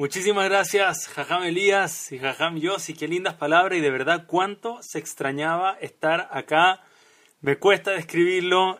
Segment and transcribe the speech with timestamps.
[0.00, 2.94] Muchísimas gracias, Jajam Elías y Jajam Yossi.
[2.94, 6.84] Qué lindas palabras y de verdad cuánto se extrañaba estar acá.
[7.40, 8.78] Me cuesta describirlo.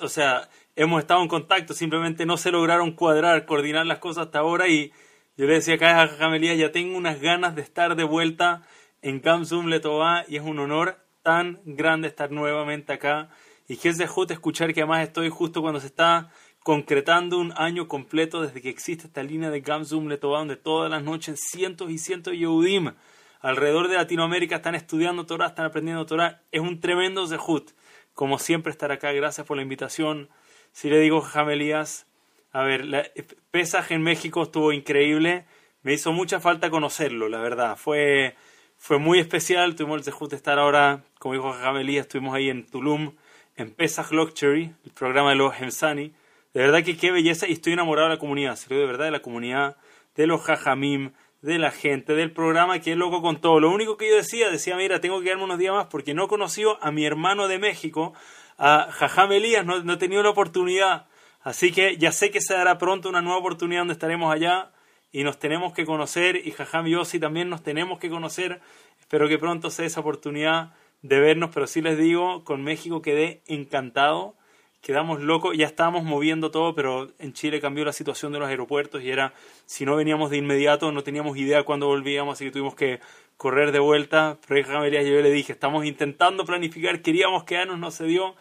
[0.00, 4.38] O sea, hemos estado en contacto, simplemente no se lograron cuadrar, coordinar las cosas hasta
[4.38, 4.92] ahora y
[5.36, 8.62] yo le decía acá a Jajam Elías, ya tengo unas ganas de estar de vuelta
[9.02, 13.28] en Kamsum Letová y es un honor tan grande estar nuevamente acá.
[13.68, 16.30] Y que es de escuchar que además estoy justo cuando se está
[16.66, 21.00] concretando un año completo desde que existe esta línea de Gamzum Letová, donde todas las
[21.00, 22.92] noches cientos y cientos de Yehudim
[23.40, 26.42] alrededor de Latinoamérica están estudiando Torah, están aprendiendo Torah.
[26.50, 27.70] Es un tremendo zehut.
[28.14, 29.12] Como siempre, estar acá.
[29.12, 30.28] Gracias por la invitación.
[30.72, 32.08] Si le digo, Jamelías,
[32.50, 35.44] a ver, el pesaje en México estuvo increíble.
[35.82, 37.76] Me hizo mucha falta conocerlo, la verdad.
[37.76, 38.34] Fue,
[38.76, 39.76] fue muy especial.
[39.76, 43.14] Tuvimos el zehut de estar ahora, como dijo Jamelías, estuvimos ahí en Tulum,
[43.54, 46.12] en Pesach Luxury, el programa de los Hemsani
[46.56, 49.10] de verdad que qué belleza y estoy enamorado de la comunidad, se de verdad de
[49.10, 49.76] la comunidad,
[50.14, 53.60] de los jajamim, de la gente, del programa, que es loco con todo.
[53.60, 56.28] Lo único que yo decía, decía, mira, tengo que quedarme unos días más porque no
[56.28, 58.14] conoció a mi hermano de México,
[58.56, 61.08] a Jajam Elías, no, no he tenido la oportunidad.
[61.42, 64.72] Así que ya sé que se dará pronto una nueva oportunidad donde estaremos allá
[65.12, 68.62] y nos tenemos que conocer y Jajam Yossi también nos tenemos que conocer.
[68.98, 73.42] Espero que pronto sea esa oportunidad de vernos, pero sí les digo, con México quedé
[73.46, 74.36] encantado
[74.80, 79.02] quedamos locos, ya estábamos moviendo todo, pero en Chile cambió la situación de los aeropuertos
[79.02, 82.74] y era, si no veníamos de inmediato, no teníamos idea cuándo volvíamos, así que tuvimos
[82.74, 83.00] que
[83.36, 84.38] correr de vuelta.
[84.46, 88.36] Pero yo le dije, estamos intentando planificar, queríamos quedarnos, no se dio,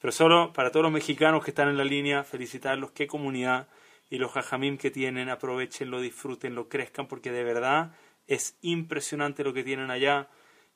[0.00, 3.68] pero solo para todos los mexicanos que están en la línea, felicitarlos, qué comunidad
[4.10, 7.92] y los jajamim que tienen, aprovechenlo, disfrútenlo, crezcan, porque de verdad
[8.26, 10.28] es impresionante lo que tienen allá.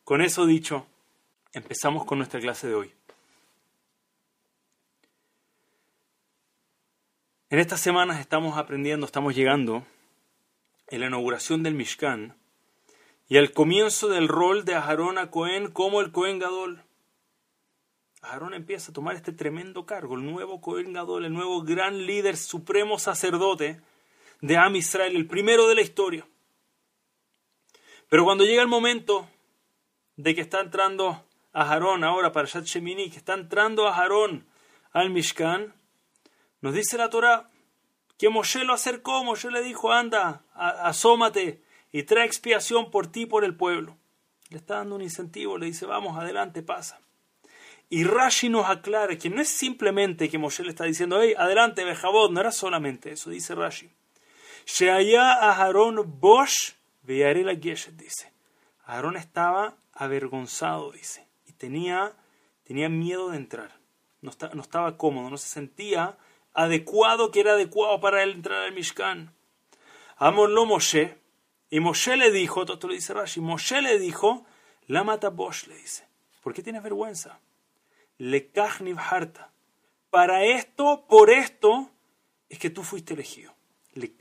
[0.05, 0.87] Con eso dicho,
[1.53, 2.93] empezamos con nuestra clase de hoy.
[7.55, 9.87] En estas semanas estamos aprendiendo, estamos llegando
[10.89, 12.37] en la inauguración del Mishkan
[13.29, 16.83] y al comienzo del rol de Aharón a Cohen como el Cohen Gadol.
[18.23, 22.37] Aharón empieza a tomar este tremendo cargo, el nuevo Cohen Gadol, el nuevo gran líder
[22.37, 23.81] supremo sacerdote
[24.41, 26.27] de Am Israel, el primero de la historia.
[28.09, 29.29] Pero cuando llega el momento
[30.17, 34.45] de que está entrando Aharón ahora para Shat Shemini, que está entrando Aharón
[34.91, 35.73] al Mishkan,
[36.65, 37.51] nos dice la Torah
[38.17, 43.45] que Moshe lo acercó, Moshe le dijo, anda, asómate y trae expiación por ti por
[43.45, 43.99] el pueblo.
[44.49, 47.03] Le está dando un incentivo, le dice, vamos, adelante, pasa.
[47.91, 51.85] Y Rashi nos aclara que no es simplemente que Moshe le está diciendo, hey, adelante,
[51.85, 53.91] Bejabot, no era solamente eso, dice Rashi.
[54.65, 56.77] Sheaya Aharón Bosch
[57.07, 58.33] la Geshet, dice.
[58.87, 62.15] Aarón estaba avergonzado, dice, y tenía,
[62.63, 63.77] tenía miedo de entrar.
[64.23, 66.17] No, no estaba cómodo, no se sentía
[66.55, 69.35] adecuado que era adecuado para él entrar al Mishkan.
[70.17, 71.19] Amorlo Moshe,
[71.71, 74.47] y Moshe le dijo, esto lo dice Rashi, Moshe le dijo,
[74.87, 76.07] la mata Bosch, le dice,
[76.41, 77.41] ¿por qué tienes vergüenza?
[78.19, 79.51] Le harta.
[80.11, 81.91] Para esto, por esto,
[82.49, 83.53] es que tú fuiste elegido.
[83.95, 84.15] Le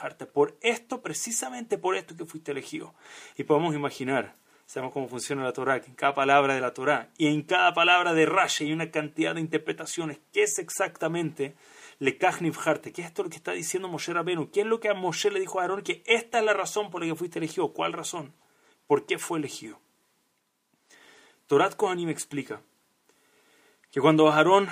[0.00, 0.26] harta.
[0.26, 2.94] Por esto, precisamente por esto que fuiste elegido.
[3.36, 4.36] Y podemos imaginar,
[4.66, 7.74] sabemos cómo funciona la Torah, que en cada palabra de la Torah y en cada
[7.74, 10.20] palabra de Rashi hay una cantidad de interpretaciones.
[10.32, 11.56] ¿Qué es exactamente
[12.00, 14.50] le Jarte, ¿qué es esto lo que está diciendo Moshe Rabenu?
[14.50, 15.82] ¿Qué es lo que a Moshe le dijo a Aarón?
[15.82, 17.74] Que esta es la razón por la que fuiste elegido.
[17.74, 18.32] ¿Cuál razón?
[18.86, 19.78] ¿Por qué fue elegido?
[21.46, 22.62] Torat Kohanim explica
[23.90, 24.68] que cuando Aarón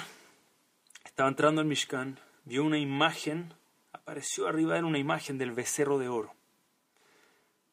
[1.05, 3.53] estaba entrando al Mishkan, vio una imagen,
[3.93, 6.33] apareció arriba en una imagen del becerro de oro.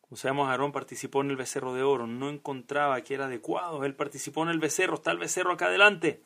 [0.01, 3.85] Como sabemos, Aarón participó en el becerro de oro, no encontraba que era adecuado.
[3.85, 6.22] Él participó en el becerro, está el becerro acá adelante.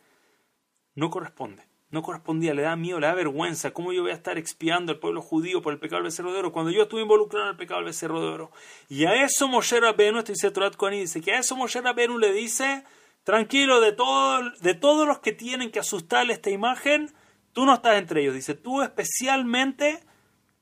[0.95, 3.71] No corresponde no correspondía, le da miedo, le da vergüenza.
[3.71, 6.39] ¿Cómo yo voy a estar expiando al pueblo judío por el pecado del becerro de
[6.39, 8.51] oro cuando yo estuve involucrado en el pecado del becerro de oro?
[8.89, 12.31] Y a eso Moshe Rabenu, esto dice Torat dice que a eso Moshe Rabenu le
[12.31, 12.83] dice,
[13.23, 17.11] tranquilo, de, todo, de todos los que tienen que asustarle esta imagen,
[17.53, 18.35] tú no estás entre ellos.
[18.35, 20.03] Dice, tú especialmente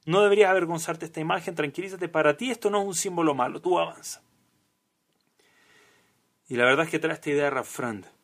[0.05, 3.78] no deberías avergonzarte esta imagen, tranquilízate, para ti esto no es un símbolo malo, tú
[3.78, 4.22] avanza.
[6.47, 8.16] Y la verdad es que trae esta idea Rafrand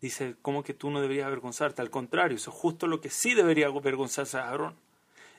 [0.00, 1.82] Dice, ¿cómo que tú no deberías avergonzarte?
[1.82, 4.76] Al contrario, eso es justo lo que sí debería avergonzarse a Aarón.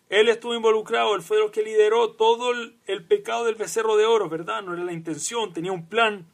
[0.10, 4.28] Él estuvo involucrado, él fue el que lideró todo el, pecado del becerro de oro,
[4.28, 4.64] ¿verdad?
[4.64, 6.26] No era la intención, tenía un plan.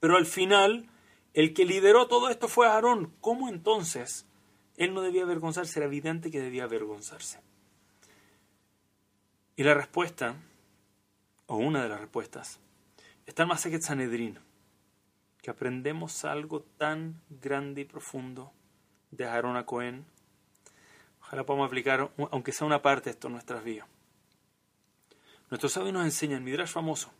[0.00, 0.90] Pero al final,
[1.32, 3.14] el que lideró todo esto fue Aarón.
[3.20, 4.26] ¿Cómo entonces
[4.76, 5.78] él no debía avergonzarse?
[5.78, 7.40] Era evidente que debía avergonzarse.
[9.56, 10.34] Y la respuesta,
[11.46, 12.58] o una de las respuestas,
[13.24, 14.38] está en Masaket Sanedrín
[15.42, 18.52] que aprendemos algo tan grande y profundo
[19.10, 20.04] de Aarón a Cohen.
[21.20, 23.86] Ojalá podamos aplicar, aunque sea una parte de esto en nuestras vidas.
[25.48, 27.12] Nuestros sabios nos enseñan, Midrash famoso,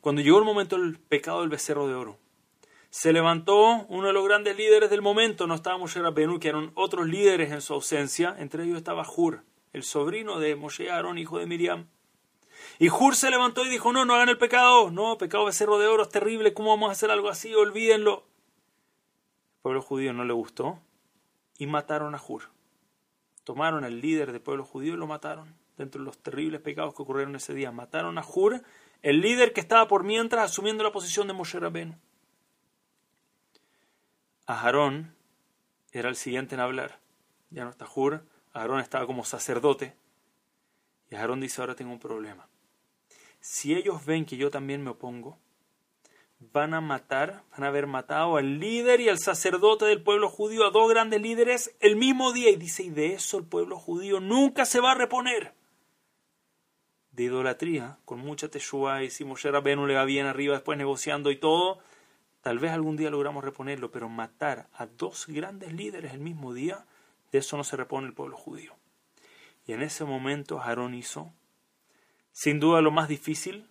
[0.00, 2.18] cuando llegó el momento del pecado del becerro de oro,
[2.90, 6.72] se levantó uno de los grandes líderes del momento, no estaba Moshe Rabbenu, que eran
[6.74, 11.38] otros líderes en su ausencia, entre ellos estaba Hur, el sobrino de Moshe Aarón, hijo
[11.38, 11.86] de Miriam.
[12.82, 15.86] Y Hur se levantó y dijo, no, no hagan el pecado, no, pecado becerro de
[15.86, 17.54] oro es terrible, ¿cómo vamos a hacer algo así?
[17.54, 18.24] Olvídenlo.
[19.54, 20.80] El pueblo judío no le gustó
[21.58, 22.50] y mataron a Hur.
[23.44, 25.54] Tomaron al líder del pueblo judío y lo mataron.
[25.76, 28.64] Dentro de los terribles pecados que ocurrieron ese día, mataron a Hur
[29.02, 31.94] el líder que estaba por mientras asumiendo la posición de Moshe Rabbeinu.
[34.46, 35.14] Aarón
[35.92, 36.98] era el siguiente en hablar.
[37.50, 39.94] Ya no está Hur, Aarón estaba como sacerdote.
[41.10, 42.48] Y Aarón dice, ahora tengo un problema.
[43.42, 45.36] Si ellos ven que yo también me opongo,
[46.52, 50.64] van a matar, van a haber matado al líder y al sacerdote del pueblo judío,
[50.64, 52.50] a dos grandes líderes, el mismo día.
[52.50, 55.54] Y dice, y de eso el pueblo judío nunca se va a reponer
[57.10, 61.30] de idolatría, con mucha teshuva, y si Moshe Rabbeinu le va bien arriba después negociando
[61.30, 61.78] y todo,
[62.40, 66.86] tal vez algún día logramos reponerlo, pero matar a dos grandes líderes el mismo día,
[67.30, 68.74] de eso no se repone el pueblo judío.
[69.66, 71.32] Y en ese momento Aarón hizo,
[72.32, 73.68] sin duda, lo más difícil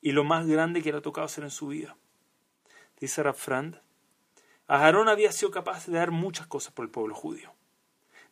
[0.00, 1.96] y lo más grande que le ha tocado hacer en su vida.
[2.98, 3.80] Dice Rafrand,
[4.66, 7.52] Aarón había sido capaz de dar muchas cosas por el pueblo judío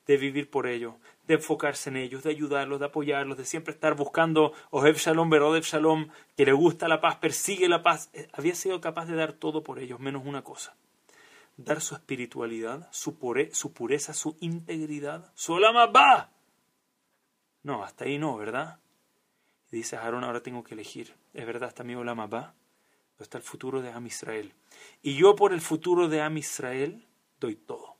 [0.06, 0.94] de vivir por ellos,
[1.26, 5.65] de enfocarse en ellos, de ayudarlos, de apoyarlos, de siempre estar buscando Ohev Shalom, Berodev
[5.65, 8.11] Shalom, que le gusta la paz, persigue la paz.
[8.12, 10.76] Eh, había sido capaz de dar todo por ellos, menos una cosa.
[11.56, 13.17] Dar su espiritualidad, su,
[13.53, 15.32] su pureza, su integridad.
[15.35, 16.31] ¡Su va!
[17.62, 18.79] No, hasta ahí no, ¿verdad?
[19.75, 21.15] Dice Aarón, ahora tengo que elegir.
[21.32, 22.55] Es verdad, está mi Olama va,
[23.17, 24.53] pero está el futuro de Am Israel.
[25.03, 27.05] Y yo por el futuro de Am Israel
[27.41, 27.97] doy todo.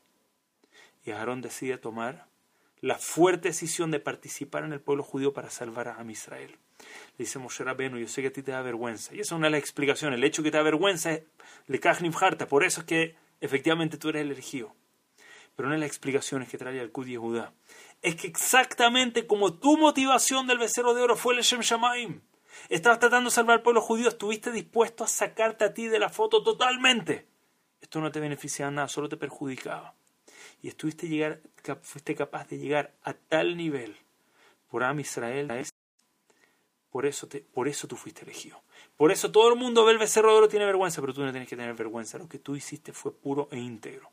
[1.05, 2.29] Y Aarón decide tomar
[2.81, 6.56] la fuerte decisión de participar en el pueblo judío para salvar a Israel.
[7.19, 9.12] Le dice Moshe Rabbeinu, yo sé que a ti te da vergüenza.
[9.12, 10.19] Y esa es una de las explicaciones.
[10.19, 11.25] El hecho que te da vergüenza es
[11.67, 11.81] le
[12.21, 12.47] harta.
[12.47, 14.76] Por eso es que efectivamente tú eres el elegido.
[15.56, 17.53] Pero una de las explicaciones que trae al y Judá
[18.03, 22.21] es que exactamente como tu motivación del becerro de oro fue el Shem Shamaim,
[22.69, 26.09] estabas tratando de salvar al pueblo judío, estuviste dispuesto a sacarte a ti de la
[26.11, 27.27] foto totalmente.
[27.81, 29.95] Esto no te beneficiaba nada, solo te perjudicaba
[30.62, 31.41] y estuviste llegar,
[31.83, 33.97] fuiste capaz de llegar a tal nivel
[34.69, 35.49] por Am Israel,
[36.91, 38.62] por eso, te, por eso tú fuiste elegido.
[38.97, 41.33] Por eso todo el mundo ve el becerro de oro tiene vergüenza, pero tú no
[41.33, 42.19] tienes que tener vergüenza.
[42.19, 44.11] Lo que tú hiciste fue puro e íntegro.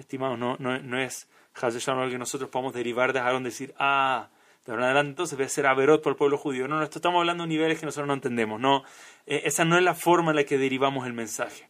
[0.00, 1.28] Estimados, no, no, no es
[1.62, 4.28] algo que nosotros podamos derivar de decir, ah,
[4.64, 6.68] de ahora en adelante entonces voy a ser Averot por el pueblo judío.
[6.68, 8.60] No, no, esto estamos hablando de niveles que nosotros no entendemos.
[8.60, 8.84] No,
[9.26, 11.68] eh, esa no es la forma en la que derivamos el mensaje.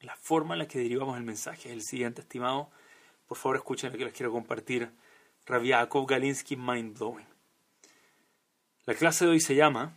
[0.00, 2.70] La forma en la que derivamos el mensaje es el siguiente, estimado.
[3.26, 4.90] Por favor, escuchen lo que les quiero compartir.
[5.46, 7.26] Rabiakov Galinsky Mind Blowing.
[8.84, 9.96] La clase de hoy se llama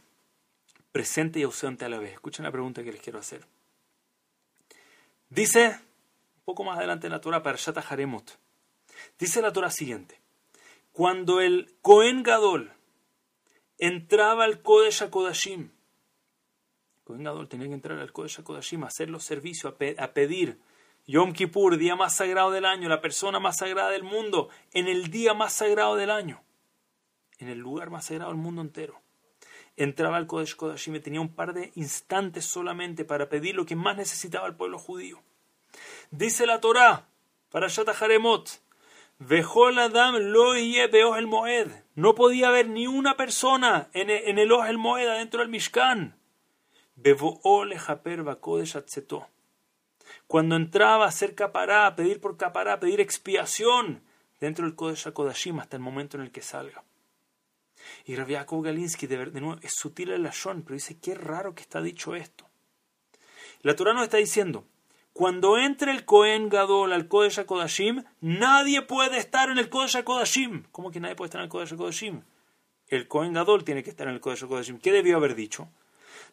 [0.92, 2.14] Presente y ausente a la vez.
[2.14, 3.46] Escuchen la pregunta que les quiero hacer.
[5.30, 5.80] Dice,
[6.46, 7.58] poco más adelante en la Torah, para
[7.90, 8.38] Haremot,
[9.20, 10.22] dice la Torah siguiente.
[10.92, 12.72] Cuando el Cohen Gadol
[13.78, 15.72] entraba al Kodesh HaKodashim,
[17.04, 20.60] Cohen Gadol tenía que entrar al Kodesh HaKodashim a hacer los servicios, a, pedir.
[21.08, 25.12] Yom Kippur, día más sagrado del año, la persona más sagrada del mundo, en el
[25.12, 26.42] día más sagrado del año,
[27.38, 29.02] en el lugar más sagrado del mundo entero.
[29.76, 33.76] Entraba al Kodesh Kodashim y tenía un par de instantes solamente para pedir lo que
[33.76, 35.22] más necesitaba el pueblo judío.
[36.12, 37.08] Dice la Torá,
[37.50, 38.62] para Haremot,
[39.20, 41.68] Adam lo el Moed.
[41.96, 46.18] No podía haber ni una persona en el, en el Moed adentro del Mishkan.
[50.28, 54.04] Cuando entraba a hacer capará, a pedir por capará, a pedir expiación
[54.40, 56.84] dentro del Kodesh HaKodashim hasta el momento en el que salga.
[58.06, 61.82] Y Rabbi Galinsky, de, nuevo, es sutil el lashon, pero dice, qué raro que está
[61.82, 62.46] dicho esto.
[63.62, 64.66] La Torah nos está diciendo,
[65.16, 70.66] cuando entre el Kohen Gadol al Kodesh HaKodashim, nadie puede estar en el Kodesh HaKodashim.
[70.74, 72.24] ¿Cómo que nadie puede estar en el Kodesh HaKodashim?
[72.90, 74.78] El Kohen Gadol tiene que estar en el Kodesh HaKodashim.
[74.78, 75.70] ¿Qué debió haber dicho?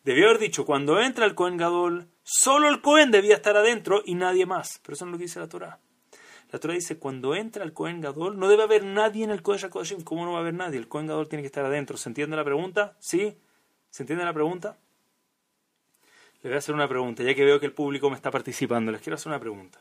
[0.03, 4.17] Debió haber dicho, cuando entra el Cohen Gadol, solo el Cohen debía estar adentro y
[4.17, 4.81] nadie más.
[4.83, 5.79] Pero eso no es lo que dice la Torah.
[6.51, 9.67] La Torah dice, cuando entra el Cohen Gadol, no debe haber nadie en el Kodesh
[9.67, 10.03] HaKodashim.
[10.03, 10.81] ¿Cómo no va a haber nadie?
[10.81, 11.97] El Cohen Gadol tiene que estar adentro.
[11.97, 12.97] ¿Se entiende la pregunta?
[12.99, 13.39] ¿Sí?
[13.91, 14.77] ¿Se entiende la pregunta?
[16.43, 18.91] Le voy a hacer una pregunta, ya que veo que el público me está participando.
[18.91, 19.81] Les quiero hacer una pregunta.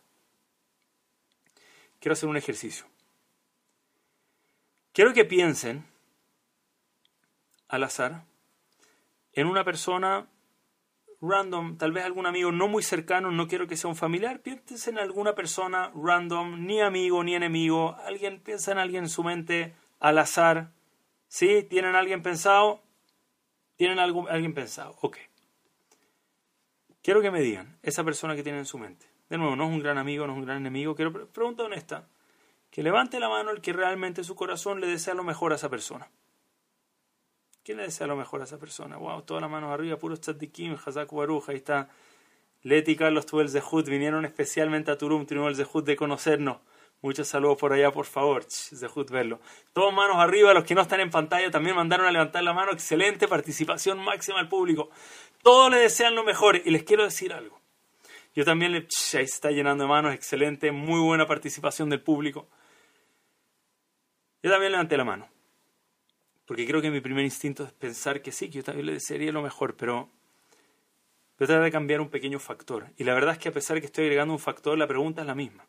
[2.00, 2.86] Quiero hacer un ejercicio.
[4.94, 5.86] Quiero que piensen
[7.68, 8.26] al azar
[9.34, 10.28] en una persona
[11.22, 14.90] random, tal vez algún amigo no muy cercano, no quiero que sea un familiar, piensa
[14.90, 19.76] en alguna persona random, ni amigo ni enemigo, alguien piensa en alguien en su mente
[20.00, 20.72] al azar,
[21.32, 21.64] ¿Sí?
[21.64, 22.84] ¿Tienen alguien pensado?
[23.78, 24.98] ¿Tienen algo, alguien pensado?
[25.00, 25.18] Ok.
[27.02, 29.08] Quiero que me digan, esa persona que tienen en su mente.
[29.30, 30.96] De nuevo, no es un gran amigo, no es un gran enemigo.
[30.96, 32.08] Quiero pregunta honesta.
[32.70, 35.70] Que levante la mano el que realmente su corazón le desea lo mejor a esa
[35.70, 36.10] persona.
[37.64, 38.98] ¿Quién le desea lo mejor a esa persona?
[38.98, 41.90] Wow, todas las manos arriba, puro tzadikim, Hazak Baruch, ahí está.
[42.64, 46.58] Leti Carlos tuvo el Zehut, vinieron especialmente a Turum, tuvimos el Zehut de conocernos.
[47.02, 48.44] Muchos saludos por allá, por favor.
[48.44, 49.40] Zehut verlo.
[49.74, 52.72] Todos manos arriba, los que no están en pantalla también mandaron a levantar la mano.
[52.72, 54.92] Excelente participación máxima al público.
[55.42, 56.62] Todos le desean lo mejor.
[56.64, 57.60] Y les quiero decir algo.
[58.36, 58.78] Yo también le...
[58.80, 60.14] Ahí se está llenando de manos.
[60.14, 60.72] Excelente.
[60.72, 62.48] Muy buena participación del público.
[64.44, 65.28] Yo también levanté la mano.
[66.46, 69.32] Porque creo que mi primer instinto es pensar que sí, que yo también le desearía
[69.32, 69.76] lo mejor.
[69.76, 70.08] Pero
[71.40, 72.90] voy a tratar de cambiar un pequeño factor.
[72.98, 75.22] Y la verdad es que a pesar de que estoy agregando un factor, la pregunta
[75.22, 75.66] es la misma.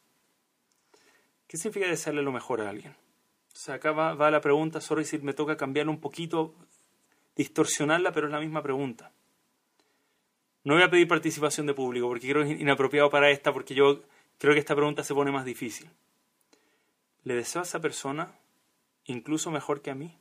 [1.52, 2.92] ¿Qué significa desearle lo mejor a alguien?
[2.92, 6.54] O sea, acá va, la pregunta, sorry si me toca cambiarla un poquito,
[7.36, 9.12] distorsionarla, pero es la misma pregunta.
[10.64, 13.74] No voy a pedir participación de público porque creo que es inapropiado para esta, porque
[13.74, 14.02] yo
[14.38, 15.90] creo que esta pregunta se pone más difícil.
[17.22, 18.32] ¿Le deseo a esa persona
[19.04, 20.18] incluso mejor que a mí?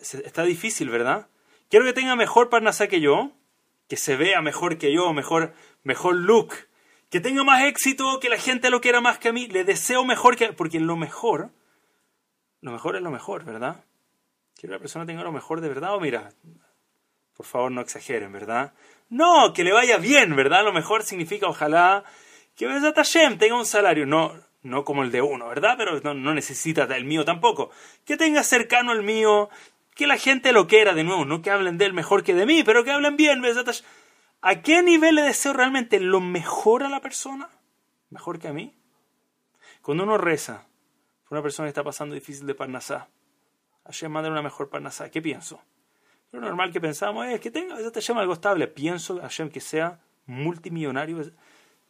[0.00, 1.28] Está difícil, ¿verdad?
[1.70, 3.30] Quiero que tenga mejor parnasá que yo,
[3.86, 6.52] que se vea mejor que yo, mejor, mejor look,
[7.14, 9.46] que tenga más éxito, que la gente lo quiera más que a mí.
[9.46, 10.52] Le deseo mejor que...
[10.52, 11.52] Porque lo mejor,
[12.60, 13.84] lo mejor es lo mejor, ¿verdad?
[14.60, 16.32] Que la persona tenga lo mejor de verdad o mira,
[17.36, 18.74] por favor no exageren, ¿verdad?
[19.10, 20.64] No, que le vaya bien, ¿verdad?
[20.64, 22.02] Lo mejor significa ojalá
[22.56, 24.32] que Besat Hashem tenga un salario, no,
[24.64, 25.76] no como el de uno, ¿verdad?
[25.78, 27.70] Pero no, no necesita el mío tampoco.
[28.04, 29.50] Que tenga cercano el mío,
[29.94, 32.44] que la gente lo quiera de nuevo, no que hablen de él mejor que de
[32.44, 33.84] mí, pero que hablen bien, Besat.
[34.46, 37.48] ¿A qué nivel le deseo realmente lo mejor a la persona?
[38.10, 38.76] ¿Mejor que a mí?
[39.80, 40.66] Cuando uno reza
[41.22, 43.08] por una persona que está pasando difícil de Parnasá,
[43.86, 45.62] Hashem manda una mejor Parnasá, ¿qué pienso?
[46.30, 48.68] Lo normal que pensamos es que tenga, te llama algo estable.
[48.68, 51.24] Pienso, Hashem, que sea multimillonario.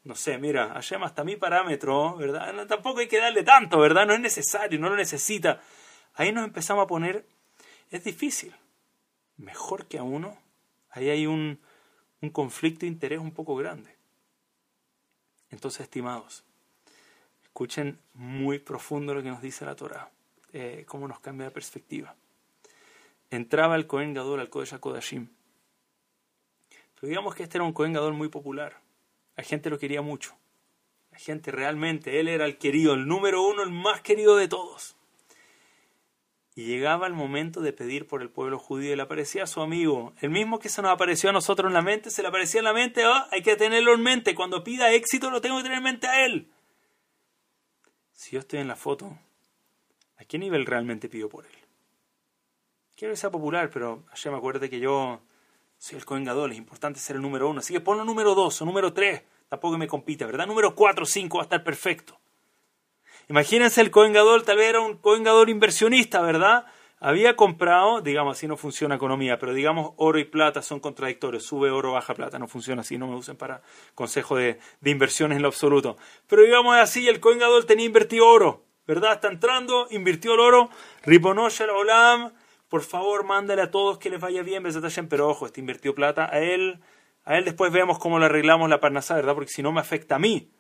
[0.05, 2.69] No sé, mira, Hashem hasta mi parámetro, ¿verdad?
[2.69, 4.07] tampoco hay que darle tanto, ¿verdad?
[4.07, 5.61] No es necesario, no lo necesita.
[6.15, 7.27] Ahí nos empezamos a poner,
[7.91, 8.55] es difícil.
[9.39, 10.39] Mejor que a uno.
[10.91, 11.59] Ahí hay un,
[12.25, 13.95] un conflicto de interés un poco grande.
[15.51, 16.43] Entonces, estimados,
[17.45, 20.11] escuchen muy profundo lo que nos dice la Torah,
[20.53, 22.17] eh, cómo nos cambia la perspectiva.
[23.31, 25.29] Entraba el Cohen Gadol al Kodesh HaKodashim.
[26.95, 28.81] Pero digamos que este era un Cohen Gadol muy popular.
[29.37, 30.35] La gente lo quería mucho.
[31.13, 34.97] La gente realmente, él era el querido, el número uno, el más querido de todos.
[36.57, 39.61] Y llegaba el momento de pedir por el pueblo judío y le aparecía a su
[39.61, 42.61] amigo, el mismo que se nos apareció a nosotros en la mente, se le aparecía
[42.61, 45.65] en la mente, oh, hay que tenerlo en mente, cuando pida éxito lo tengo que
[45.65, 46.53] tener en mente a él.
[48.13, 49.19] Si yo estoy en la foto,
[50.17, 51.53] ¿a qué nivel realmente pido por él?
[52.97, 55.21] Quiero que sea popular, pero ayer me acuerdo que yo
[55.77, 58.65] soy el Cohen es importante ser el número uno, así que ponlo número dos o
[58.65, 60.47] número tres, tampoco me compita, ¿verdad?
[60.47, 62.19] Número cuatro o cinco va a estar perfecto.
[63.29, 66.67] Imagínense el Cohen tal vez era un Cohen inversionista, ¿verdad?
[67.01, 71.71] Había comprado, digamos así no funciona economía, pero digamos oro y plata son contradictorios, sube
[71.71, 73.61] oro, baja plata, no funciona así, no me usen para
[73.95, 75.97] consejo de, inversiones en lo absoluto.
[76.27, 79.15] Pero digamos así, el Cohen tenía invertido oro, ¿verdad?
[79.15, 80.71] Está entrando, invirtió el oro,
[81.03, 82.33] Ribonosh el Olam,
[82.69, 84.63] por favor mándale a todos que les vaya bien,
[85.09, 86.81] pero ojo, este invirtió plata, a él,
[87.25, 89.35] a él después veamos cómo le arreglamos la parnasá, ¿verdad?
[89.35, 90.51] Porque si no me afecta a mí.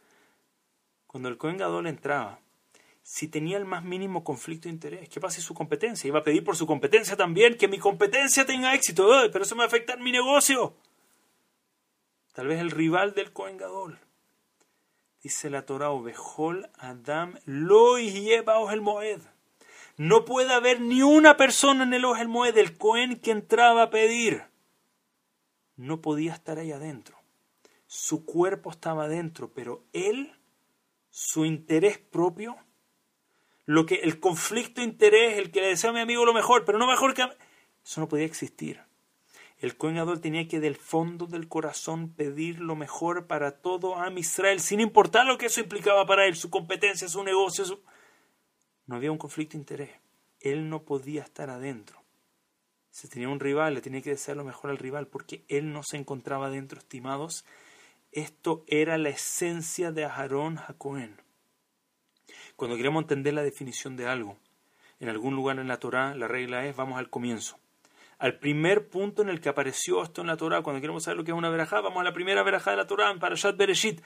[1.06, 2.40] Cuando el Cohen entraba,
[3.04, 5.10] si tenía el más mínimo conflicto de interés.
[5.10, 6.08] ¿Qué pasa si su competencia?
[6.08, 9.66] Iba a pedir por su competencia también, que mi competencia tenga éxito, pero eso me
[9.66, 10.74] va a mi negocio.
[12.32, 13.98] Tal vez el rival del Cohen Gadol.
[15.22, 19.20] Dice la Torah, Ovejol Adam lo lleva el Moed.
[19.98, 23.90] No puede haber ni una persona en el el Moed, el Cohen que entraba a
[23.90, 24.44] pedir.
[25.76, 27.18] No podía estar ahí adentro.
[27.86, 30.32] Su cuerpo estaba adentro, pero él,
[31.10, 32.56] su interés propio,
[33.66, 36.64] lo que el conflicto de interés, el que le desea a mi amigo lo mejor,
[36.64, 37.36] pero no mejor que a.
[37.84, 38.80] Eso no podía existir.
[39.58, 44.60] El Cohen tenía que del fondo del corazón pedir lo mejor para todo a Israel,
[44.60, 47.80] sin importar lo que eso implicaba para él, su competencia, su negocio.
[48.86, 49.90] No había un conflicto de interés.
[50.40, 52.02] Él no podía estar adentro.
[52.90, 55.82] Si tenía un rival, le tenía que desear lo mejor al rival, porque él no
[55.82, 57.44] se encontraba adentro, estimados.
[58.12, 61.23] Esto era la esencia de Aarón Jacoén.
[62.56, 64.38] Cuando queremos entender la definición de algo,
[65.00, 67.58] en algún lugar en la Torá, la regla es vamos al comienzo.
[68.18, 71.24] Al primer punto en el que apareció esto en la Torá, cuando queremos saber lo
[71.24, 74.00] que es una verajá, vamos a la primera verajá de la Torá, en Parashat Bereshit.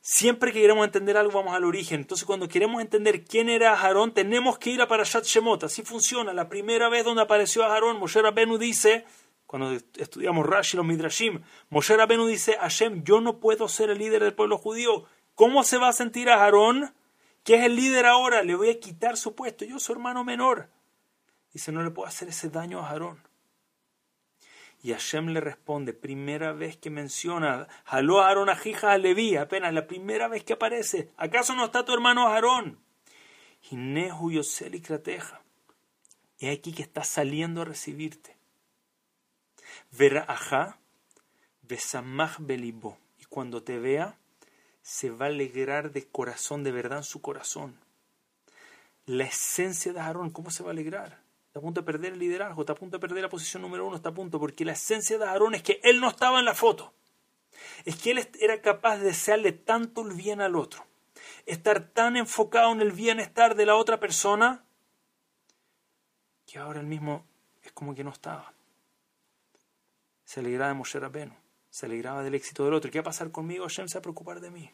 [0.00, 2.00] Siempre que queremos entender algo, vamos al origen.
[2.00, 5.64] Entonces, cuando queremos entender quién era Aarón, tenemos que ir a Parashat Shemot.
[5.64, 6.32] Así funciona.
[6.32, 9.04] La primera vez donde apareció Aarón, Moshe Rabenu dice,
[9.46, 14.22] cuando estudiamos Rashi, los Midrashim, Moshe Rabenu dice, Hashem, yo no puedo ser el líder
[14.22, 15.04] del pueblo judío.
[15.34, 16.94] ¿Cómo se va a sentir Aarón,
[17.46, 18.42] que es el líder ahora?
[18.42, 19.64] Le voy a quitar su puesto.
[19.64, 20.68] Yo soy hermano menor.
[21.52, 23.22] Dice, no le puedo hacer ese daño a Aarón.
[24.82, 29.36] Y Hashem le responde, primera vez que menciona, jaló a Aarón a Jija a Leví,
[29.36, 31.12] apenas la primera vez que aparece.
[31.16, 32.80] ¿Acaso no está tu hermano Aarón?
[33.60, 35.40] Jinehu Yosel y Krateja.
[36.38, 38.36] Y aquí que está saliendo a recibirte.
[39.92, 40.80] Verá ajá,
[41.62, 42.98] besamach belibo.
[43.20, 44.18] Y cuando te vea,
[44.86, 47.76] se va a alegrar de corazón, de verdad en su corazón.
[49.04, 51.18] La esencia de Aarón, ¿cómo se va a alegrar?
[51.48, 53.84] está a punto de perder el liderazgo, está a punto de perder la posición número
[53.84, 56.44] uno, está a punto, porque la esencia de Aarón es que él no estaba en
[56.44, 56.94] la foto.
[57.84, 60.86] Es que él era capaz de desearle tanto el bien al otro,
[61.46, 64.64] estar tan enfocado en el bienestar de la otra persona,
[66.46, 67.26] que ahora él mismo
[67.64, 68.52] es como que no estaba.
[70.24, 71.34] Se alegraba de Moshe Rabbeinu,
[71.76, 72.90] se alegraba del éxito del otro.
[72.90, 73.64] ¿Qué va a pasar conmigo?
[73.64, 74.70] Hashem se va a preocupar de mí.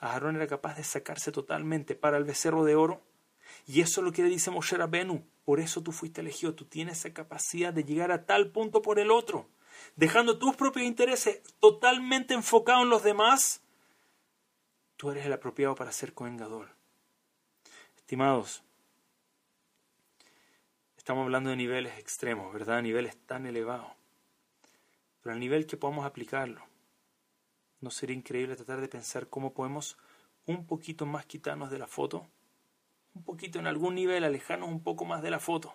[0.00, 3.02] Aarón era capaz de sacarse totalmente para el becerro de oro
[3.66, 5.26] y eso es lo que le dice Moshe Rabenu.
[5.44, 6.54] Por eso tú fuiste elegido.
[6.54, 9.46] Tú tienes esa capacidad de llegar a tal punto por el otro.
[9.94, 13.60] Dejando tus propios intereses totalmente enfocados en los demás.
[14.96, 16.40] Tú eres el apropiado para ser Cohen
[17.94, 18.62] Estimados,
[20.96, 22.80] estamos hablando de niveles extremos, ¿verdad?
[22.80, 24.05] Niveles tan elevados.
[25.26, 26.62] Pero al nivel que podamos aplicarlo,
[27.80, 29.98] ¿no sería increíble tratar de pensar cómo podemos
[30.46, 32.28] un poquito más quitarnos de la foto?
[33.12, 35.74] un poquito en algún nivel, alejarnos un poco más de la foto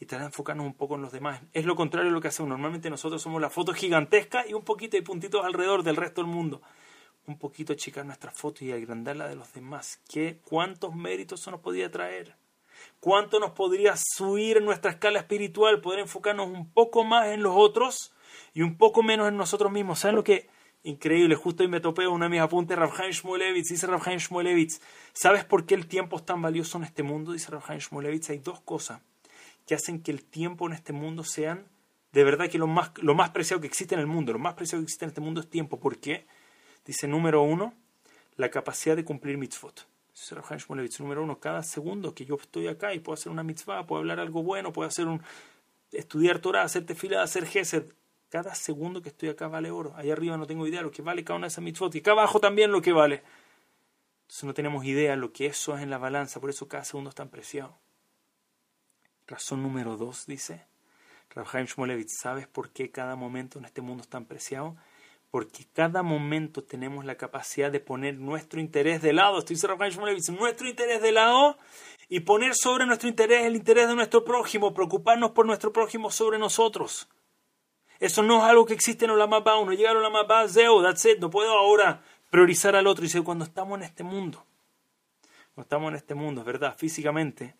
[0.00, 1.42] y tratar de enfocarnos un poco en los demás.
[1.52, 2.48] Es lo contrario de lo que hacemos.
[2.48, 6.30] Normalmente nosotros somos la foto gigantesca y un poquito de puntitos alrededor del resto del
[6.30, 6.62] mundo.
[7.26, 10.00] Un poquito achicar nuestra foto y agrandar la de los demás.
[10.08, 12.34] ¿Qué, ¿Cuántos méritos eso nos podría traer?
[12.98, 15.82] ¿Cuánto nos podría subir en nuestra escala espiritual?
[15.82, 18.14] Poder enfocarnos un poco más en los otros
[18.54, 19.98] y un poco menos en nosotros mismos.
[19.98, 20.48] ¿Saben lo que
[20.82, 24.80] Increíble, justo hoy me topé uno de mis apuntes, Rabhaim Shmulevitz, dice Rabhaim Shmulevitz,
[25.12, 27.32] ¿sabes por qué el tiempo es tan valioso en este mundo?
[27.32, 29.00] Dice Rabhaim Shmulevitz, hay dos cosas
[29.66, 31.66] que hacen que el tiempo en este mundo sean
[32.16, 34.54] de verdad que lo más, lo más preciado que existe en el mundo, lo más
[34.54, 35.78] preciado que existe en este mundo es tiempo.
[35.78, 36.26] ¿Por qué?
[36.86, 37.74] Dice número uno,
[38.36, 39.86] la capacidad de cumplir mitzvot.
[40.98, 44.18] Número uno, cada segundo que yo estoy acá y puedo hacer una mitzvah, puedo hablar
[44.18, 45.20] algo bueno, puedo hacer un,
[45.92, 47.84] estudiar Torah, hacer tefila, hacer gesed,
[48.28, 49.94] cada segundo que estoy acá vale oro.
[49.96, 51.94] Allá arriba no tengo idea lo que vale cada una de esas mitzvot.
[51.94, 53.22] Y acá abajo también lo que vale.
[54.22, 56.40] Entonces no tenemos idea lo que eso es en la balanza.
[56.40, 57.78] Por eso cada segundo es tan preciado.
[59.28, 60.66] Razón número dos dice
[61.30, 62.18] Rabhaim Shmolevitz.
[62.20, 64.76] ¿Sabes por qué cada momento en este mundo es tan preciado?
[65.30, 69.38] Porque cada momento tenemos la capacidad de poner nuestro interés de lado.
[69.38, 70.30] Esto dice Rabhaim Shmolevitz.
[70.30, 71.58] Nuestro interés de lado
[72.08, 74.74] y poner sobre nuestro interés el interés de nuestro prójimo.
[74.74, 77.08] Preocuparnos por nuestro prójimo sobre nosotros.
[78.00, 79.58] Eso no es algo que existe en Olamabá.
[79.58, 81.18] Uno llega a Olamabá, zeo, that's it.
[81.18, 83.04] No puedo ahora priorizar al otro.
[83.04, 84.44] Y dice, cuando estamos en este mundo,
[85.54, 87.54] cuando estamos en este mundo, es verdad, físicamente,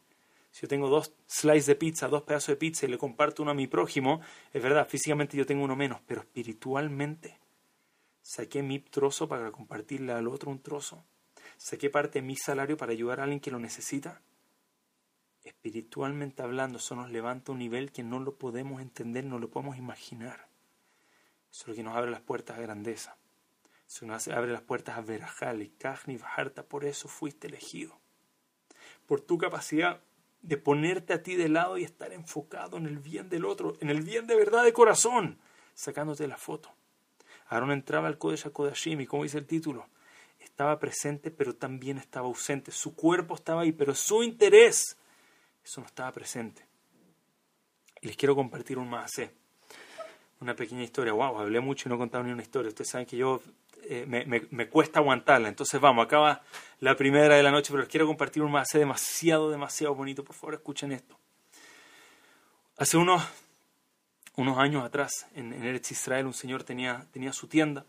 [0.51, 3.53] si yo tengo dos slices de pizza, dos pedazos de pizza y le comparto uno
[3.53, 4.21] a mi prójimo,
[4.53, 7.39] es verdad, físicamente yo tengo uno menos, pero espiritualmente
[8.23, 11.05] saqué mi trozo para compartirle al otro un trozo.
[11.57, 14.21] Saqué parte de mi salario para ayudar a alguien que lo necesita
[15.47, 19.49] espiritualmente hablando, eso nos levanta a un nivel que no lo podemos entender, no lo
[19.49, 20.49] podemos imaginar.
[21.51, 23.17] Eso es lo que nos abre las puertas a grandeza.
[23.89, 26.65] Eso nos abre las puertas a Verajal y Kajni Bajarta.
[26.65, 27.99] Por eso fuiste elegido.
[29.07, 30.03] Por tu capacidad
[30.43, 33.91] de ponerte a ti de lado y estar enfocado en el bien del otro, en
[33.91, 35.39] el bien de verdad de corazón,
[35.75, 36.75] sacándote la foto.
[37.49, 39.89] Aarón entraba al Kodesh Kodashim y como dice el título,
[40.41, 42.73] estaba presente pero también estaba ausente.
[42.73, 44.97] Su cuerpo estaba ahí, pero su interés
[45.67, 46.65] eso no estaba presente.
[48.01, 49.11] Y les quiero compartir un más
[50.39, 51.13] una pequeña historia.
[51.13, 52.69] Wow, hablé mucho y no he contado ni una historia.
[52.69, 53.43] Ustedes saben que yo
[53.83, 55.49] eh, me, cuesta aguantarla.
[55.49, 56.41] Entonces vamos, acaba
[56.79, 60.23] la primera de la noche, pero les quiero compartir un más demasiado, demasiado bonito.
[60.23, 61.19] Por favor, escuchen esto.
[62.77, 63.25] Hace unos,
[64.37, 67.85] unos años atrás, en, en Eretz Israel, un señor tenía, tenía su tienda.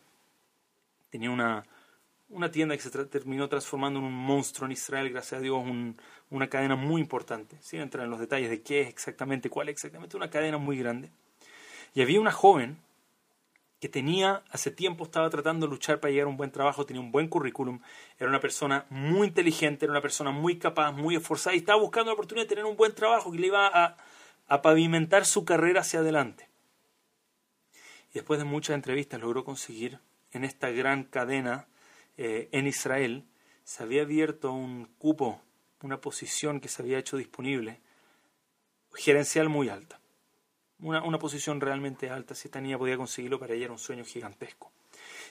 [1.12, 1.64] Tenía una,
[2.30, 5.64] una tienda que se terminó transformando en un monstruo en Israel, gracias a Dios,
[6.30, 7.58] una cadena muy importante.
[7.62, 10.78] Sin entrar en los detalles de qué es exactamente, cuál es exactamente, una cadena muy
[10.78, 11.12] grande.
[11.94, 12.78] Y había una joven
[13.80, 17.02] que tenía, hace tiempo estaba tratando de luchar para llegar a un buen trabajo, tenía
[17.02, 17.80] un buen currículum,
[18.18, 22.10] era una persona muy inteligente, era una persona muy capaz, muy esforzada y estaba buscando
[22.10, 23.98] la oportunidad de tener un buen trabajo que le iba a,
[24.48, 26.50] a pavimentar su carrera hacia adelante.
[28.10, 30.00] Y después de muchas entrevistas logró conseguir
[30.32, 31.68] en esta gran cadena
[32.18, 33.26] eh, en Israel,
[33.64, 35.42] se había abierto un cupo,
[35.82, 37.80] una posición que se había hecho disponible,
[38.96, 40.00] gerencial muy alta.
[40.80, 42.36] Una, una posición realmente alta.
[42.36, 44.72] Si esta niña podía conseguirlo, para ella era un sueño gigantesco.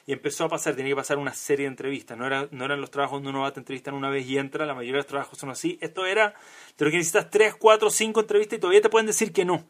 [0.06, 2.16] Y empezó a pasar, tenía que pasar una serie de entrevistas.
[2.16, 4.38] No, era, no eran los trabajos donde uno va a te entrevistar una vez y
[4.38, 5.78] entra, la mayoría de los trabajos son así.
[5.80, 6.34] Esto era
[6.78, 9.64] de lo que necesitas tres, cuatro, cinco entrevistas y todavía te pueden decir que no.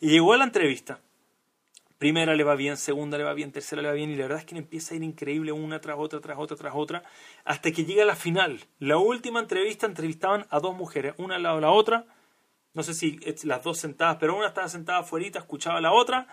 [0.00, 1.00] Y llegó a la entrevista.
[2.04, 4.40] Primera le va bien, segunda le va bien, tercera le va bien y la verdad
[4.40, 7.02] es que empieza a ir increíble una tras otra, tras otra, tras otra,
[7.46, 8.60] hasta que llega la final.
[8.78, 12.04] La última entrevista entrevistaban a dos mujeres, una al lado de la otra,
[12.74, 16.26] no sé si las dos sentadas, pero una estaba sentada afuera, escuchaba a la otra,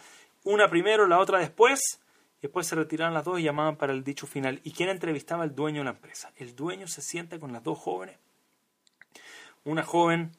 [0.44, 2.02] una primero, la otra después,
[2.40, 4.60] y después se retiraban las dos y llamaban para el dicho final.
[4.66, 5.46] ¿Y quién entrevistaba?
[5.46, 6.34] El dueño de la empresa.
[6.36, 8.18] El dueño se sienta con las dos jóvenes.
[9.64, 10.34] Una joven,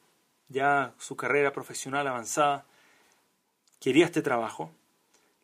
[0.49, 2.67] ya su carrera profesional avanzada,
[3.81, 4.71] quería este trabajo.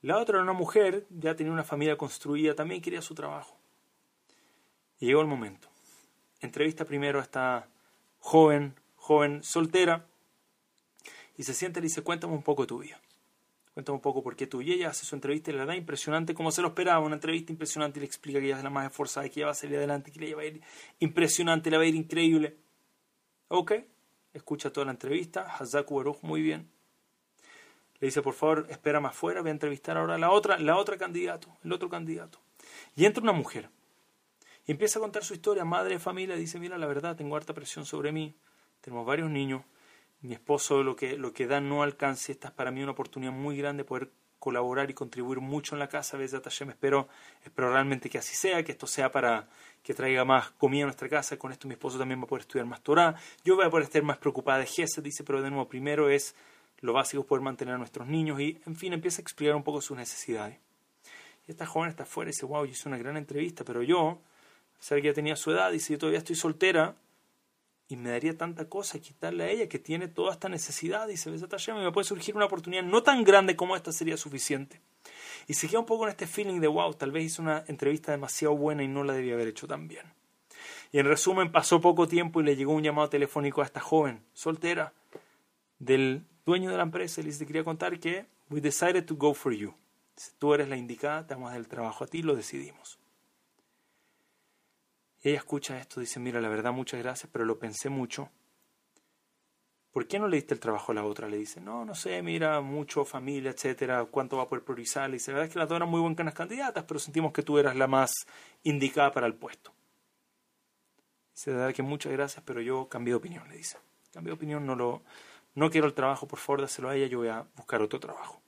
[0.02, 3.56] La otra era una mujer, ya tenía una familia construida, también quería su trabajo.
[5.00, 5.68] Llegó el momento.
[6.40, 7.68] Entrevista primero a esta
[8.20, 10.06] joven, joven soltera,
[11.36, 13.00] y se sienta y dice, cuéntame un poco tu vida.
[13.74, 14.60] Cuéntame un poco por qué tú.
[14.60, 17.52] Y ella hace su entrevista y la da impresionante como se lo esperaba, una entrevista
[17.52, 19.76] impresionante y le explica que ella es la más esforzada, que ella va a salir
[19.76, 20.60] adelante, que le va a ir
[20.98, 22.56] impresionante, le va a ir increíble.
[23.46, 23.72] Ok,
[24.32, 26.68] escucha toda la entrevista, Hazaku Baruch, muy bien.
[28.00, 30.76] Le dice, por favor, espera más fuera, voy a entrevistar ahora a la otra, la
[30.76, 32.40] otra candidato, el otro candidato.
[32.94, 33.70] Y entra una mujer.
[34.66, 37.54] Y empieza a contar su historia, madre de familia, dice, mira, la verdad, tengo harta
[37.54, 38.34] presión sobre mí,
[38.80, 39.62] tenemos varios niños,
[40.20, 43.32] mi esposo lo que, lo que da no alcance, esta es para mí una oportunidad
[43.32, 47.08] muy grande poder colaborar y contribuir mucho en la casa, me espero,
[47.44, 49.48] espero realmente que así sea, que esto sea para
[49.82, 52.42] que traiga más comida a nuestra casa, con esto mi esposo también va a poder
[52.42, 55.50] estudiar más Torah, yo voy a poder estar más preocupada de Gesed, dice, pero de
[55.50, 56.34] nuevo, primero es
[56.80, 59.80] lo básico poder mantener a nuestros niños y, en fin, empieza a explicar un poco
[59.80, 60.58] sus necesidades.
[61.46, 64.20] Y esta joven está afuera y dice, wow, yo hice una gran entrevista, pero yo,
[64.80, 66.96] a que ya tenía su edad, dice, yo todavía estoy soltera,
[67.88, 71.30] y me daría tanta cosa quitarle a ella que tiene toda esta necesidad y se
[71.30, 74.80] ve y me puede surgir una oportunidad no tan grande como esta sería suficiente.
[75.46, 78.12] Y se queda un poco en este feeling de wow, tal vez hice una entrevista
[78.12, 80.04] demasiado buena y no la debía haber hecho tan bien.
[80.92, 84.22] Y en resumen, pasó poco tiempo y le llegó un llamado telefónico a esta joven,
[84.34, 84.92] soltera,
[85.78, 87.20] del dueño de la empresa.
[87.20, 89.74] Y le dice, quería contar que we decided to go for you.
[90.38, 92.98] Tú eres la indicada, te vamos a dar el trabajo a ti, lo decidimos.
[95.22, 98.30] Y ella escucha esto, dice, mira, la verdad, muchas gracias, pero lo pensé mucho.
[99.92, 101.28] ¿Por qué no le diste el trabajo a la otra?
[101.28, 105.08] Le dice, no, no sé, mira, mucho, familia, etcétera, cuánto va a poder priorizar.
[105.10, 107.42] Le dice, la verdad es que las dos eran muy buenas candidatas, pero sentimos que
[107.42, 108.10] tú eras la más
[108.62, 109.72] indicada para el puesto.
[111.34, 113.76] Dice, de verdad que muchas gracias, pero yo cambié de opinión, le dice.
[114.12, 115.02] Cambié de opinión, no lo,
[115.58, 118.40] no quiero el trabajo, por favor, dáselo a ella, yo voy a buscar otro trabajo.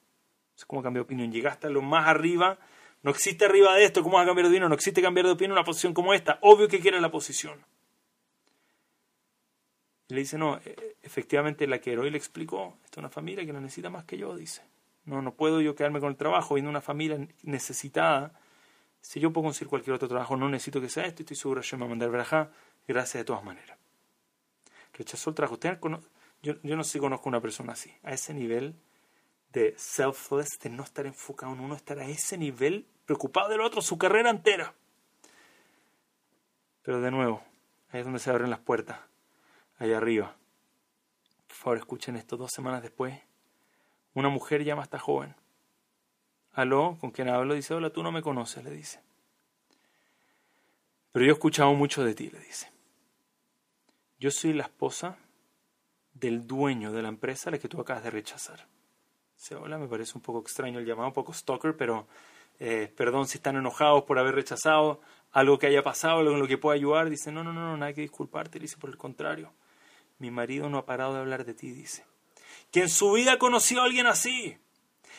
[0.56, 1.32] Es como cambió de opinión.
[1.32, 2.58] Llegaste a lo más arriba
[3.02, 4.68] no existe arriba de esto, ¿cómo vas a cambiar de opinión?
[4.68, 6.38] No existe cambiar de opinión en una posición como esta.
[6.42, 7.58] Obvio que quiere la posición.
[10.08, 13.46] Y le dice, no, e, efectivamente la que hoy le explicó, esta es una familia
[13.46, 14.62] que no necesita más que yo, dice.
[15.06, 18.38] No, no puedo yo quedarme con el trabajo viendo una familia necesitada.
[19.00, 21.68] Si yo puedo conseguir cualquier otro trabajo, no necesito que sea esto, estoy seguro que
[21.68, 22.50] yo me voy a mandar verajá,
[22.86, 23.78] gracias de todas maneras.
[24.92, 25.58] Rechazó el trabajo.
[26.42, 28.74] Yo, yo no sé si conozco una persona así, a ese nivel
[29.52, 33.82] de selfless, de no estar enfocado en uno, estar a ese nivel preocupado del otro
[33.82, 34.74] su carrera entera.
[36.82, 37.42] Pero de nuevo,
[37.90, 38.98] ahí es donde se abren las puertas,
[39.78, 40.36] allá arriba.
[41.46, 42.36] Por favor, escuchen esto.
[42.36, 43.20] Dos semanas después,
[44.14, 45.34] una mujer llama a esta joven.
[46.52, 47.54] Aló, ¿con quién hablo?
[47.54, 49.00] Dice, hola, tú no me conoces, le dice.
[51.12, 52.70] Pero yo he escuchado mucho de ti, le dice.
[54.18, 55.18] Yo soy la esposa
[56.20, 58.66] del dueño de la empresa a la que tú acabas de rechazar.
[59.36, 62.06] Dice, hola, me parece un poco extraño el llamado, un poco stalker, pero
[62.58, 65.00] eh, perdón si están enojados por haber rechazado
[65.32, 67.08] algo que haya pasado, algo en lo que pueda ayudar.
[67.08, 68.58] Dice, no, no, no, no, nada que disculparte.
[68.58, 69.52] Dice, por el contrario,
[70.18, 72.04] mi marido no ha parado de hablar de ti, dice.
[72.70, 74.58] Que en su vida conoció a alguien así.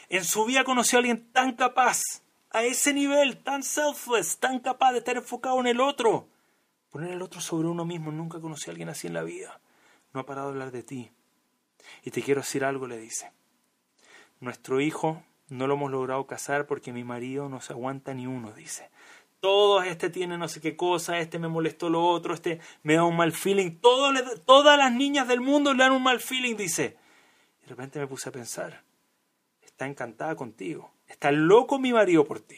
[0.10, 2.02] En su vida conoció a alguien tan capaz,
[2.52, 6.28] a ese nivel, tan selfless, tan capaz de estar enfocado en el otro.
[6.92, 8.12] Poner el otro sobre uno mismo.
[8.12, 9.60] Nunca conocí a alguien así en la vida.
[10.14, 11.12] No ha parado de hablar de ti.
[12.04, 13.32] Y te quiero decir algo, le dice.
[14.40, 18.54] Nuestro hijo no lo hemos logrado casar porque mi marido no se aguanta ni uno,
[18.54, 18.90] dice.
[19.40, 23.04] Todos, este tiene no sé qué cosa, este me molestó lo otro, este me da
[23.04, 23.78] un mal feeling.
[23.80, 26.98] todas las niñas del mundo le dan un mal feeling, dice.
[27.60, 28.84] Y de repente me puse a pensar,
[29.62, 32.58] está encantada contigo, está loco mi marido por ti.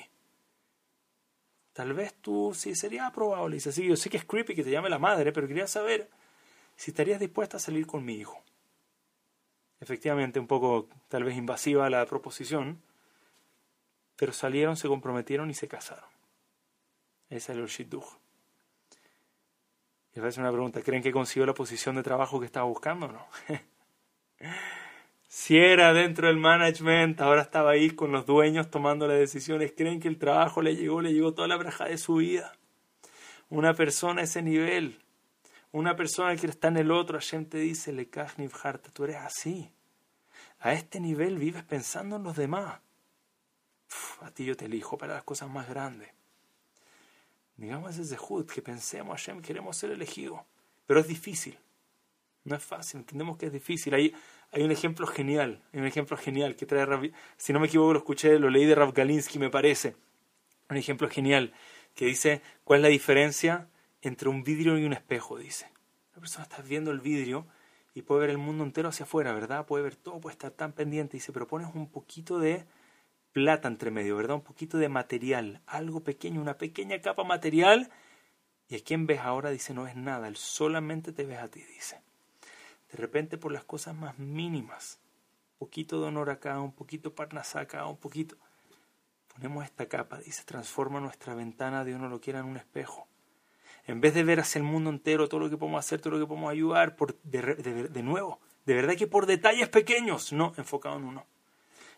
[1.74, 4.64] Tal vez tú sí sería aprobado, le dice, sí, yo sé que es creepy que
[4.64, 6.10] te llame la madre, pero quería saber
[6.76, 8.44] si estarías dispuesta a salir con mi hijo
[9.84, 12.82] efectivamente un poco tal vez invasiva la proposición,
[14.16, 16.10] pero salieron, se comprometieron y se casaron.
[17.30, 18.06] Ahí salió el shidduch.
[20.16, 23.08] Y a veces una pregunta, ¿creen que consiguió la posición de trabajo que estaba buscando
[23.08, 23.28] o no?
[25.28, 30.00] si era dentro del management, ahora estaba ahí con los dueños tomando las decisiones, ¿creen
[30.00, 32.54] que el trabajo le llegó, le llegó toda la braja de su vida?
[33.50, 35.03] Una persona a ese nivel,
[35.74, 38.08] una persona que está en el otro, Hashem te dice, le
[38.64, 39.72] harta, tú eres así.
[40.60, 42.80] A este nivel vives pensando en los demás.
[44.22, 46.10] a ti yo te elijo para las cosas más grandes.
[47.58, 50.40] Digamos ese Zehut, que pensemos, Hashem, queremos ser elegidos.
[50.86, 51.58] Pero es difícil.
[52.44, 53.96] No es fácil, entendemos que es difícil.
[53.96, 54.14] Hay,
[54.52, 58.38] hay un ejemplo genial, un ejemplo genial que trae si no me equivoco lo escuché,
[58.38, 59.96] lo leí de Rav Galinsky me parece.
[60.70, 61.52] Un ejemplo genial
[61.96, 63.68] que dice cuál es la diferencia
[64.04, 65.72] entre un vidrio y un espejo, dice.
[66.14, 67.48] La persona está viendo el vidrio
[67.94, 69.66] y puede ver el mundo entero hacia afuera, ¿verdad?
[69.66, 71.18] Puede ver todo, puede estar tan pendiente.
[71.18, 72.66] Dice, pero pones un poquito de
[73.32, 74.36] plata entre medio, ¿verdad?
[74.36, 77.90] Un poquito de material, algo pequeño, una pequeña capa material.
[78.68, 81.64] Y a quien ves ahora dice, no es nada, él solamente te ves a ti,
[81.64, 82.02] dice.
[82.92, 85.00] De repente por las cosas más mínimas,
[85.54, 88.38] un poquito de honor acá, un poquito parnasá acá, un poquito.
[89.34, 93.08] Ponemos esta capa, dice, transforma nuestra ventana, Dios no lo quiera en un espejo.
[93.86, 96.20] En vez de ver hacia el mundo entero todo lo que podemos hacer, todo lo
[96.20, 97.42] que podemos ayudar, por, de,
[97.90, 101.26] de nuevo, de verdad que por detalles pequeños, no, enfocado en uno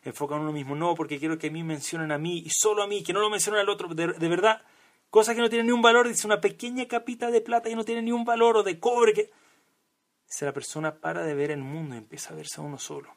[0.05, 0.75] enfocado en uno mismo.
[0.75, 3.19] No, porque quiero que a mí mencionen a mí y solo a mí, que no
[3.19, 3.93] lo mencionen al otro.
[3.93, 4.61] De, verdad,
[5.09, 6.07] cosa que no tiene ni un valor.
[6.07, 9.13] Dice una pequeña capita de plata que no tiene ni un valor o de cobre.
[9.13, 9.31] Que...
[10.27, 13.13] Dice la persona para de ver el mundo y empieza a verse a uno solo.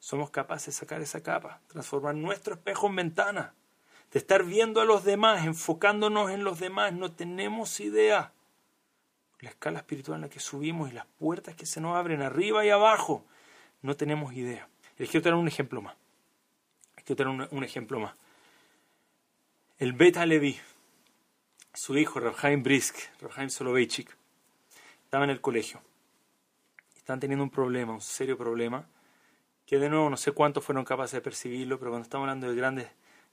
[0.00, 3.54] Somos capaces de sacar esa capa, transformar nuestro espejo en ventana,
[4.12, 6.92] de estar viendo a los demás, enfocándonos en los demás.
[6.92, 8.32] No tenemos idea
[9.40, 12.64] la escala espiritual en la que subimos y las puertas que se nos abren arriba
[12.64, 13.24] y abajo.
[13.82, 14.68] No tenemos idea.
[14.96, 15.96] Les quiero tener un ejemplo más.
[16.96, 18.14] Les quiero tener un, ejemplo más.
[19.78, 20.58] El Beta Levi,
[21.72, 24.16] su hijo, Rabhaim Brisk, Rabhaim Soloveitchik,
[25.04, 25.80] estaba en el colegio.
[26.96, 28.88] Están teniendo un problema, un serio problema,
[29.66, 32.56] que de nuevo no sé cuántos fueron capaces de percibirlo, pero cuando estamos hablando de
[32.56, 32.88] grandes,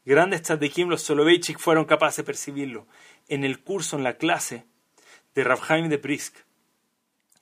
[0.05, 2.87] grandes tzadikim, los Soloveitchik fueron capaces de percibirlo.
[3.27, 4.65] En el curso, en la clase
[5.33, 6.35] de Rabhaim de Brisk,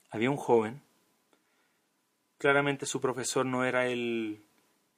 [0.10, 0.82] había un joven
[2.44, 4.44] claramente su profesor no era el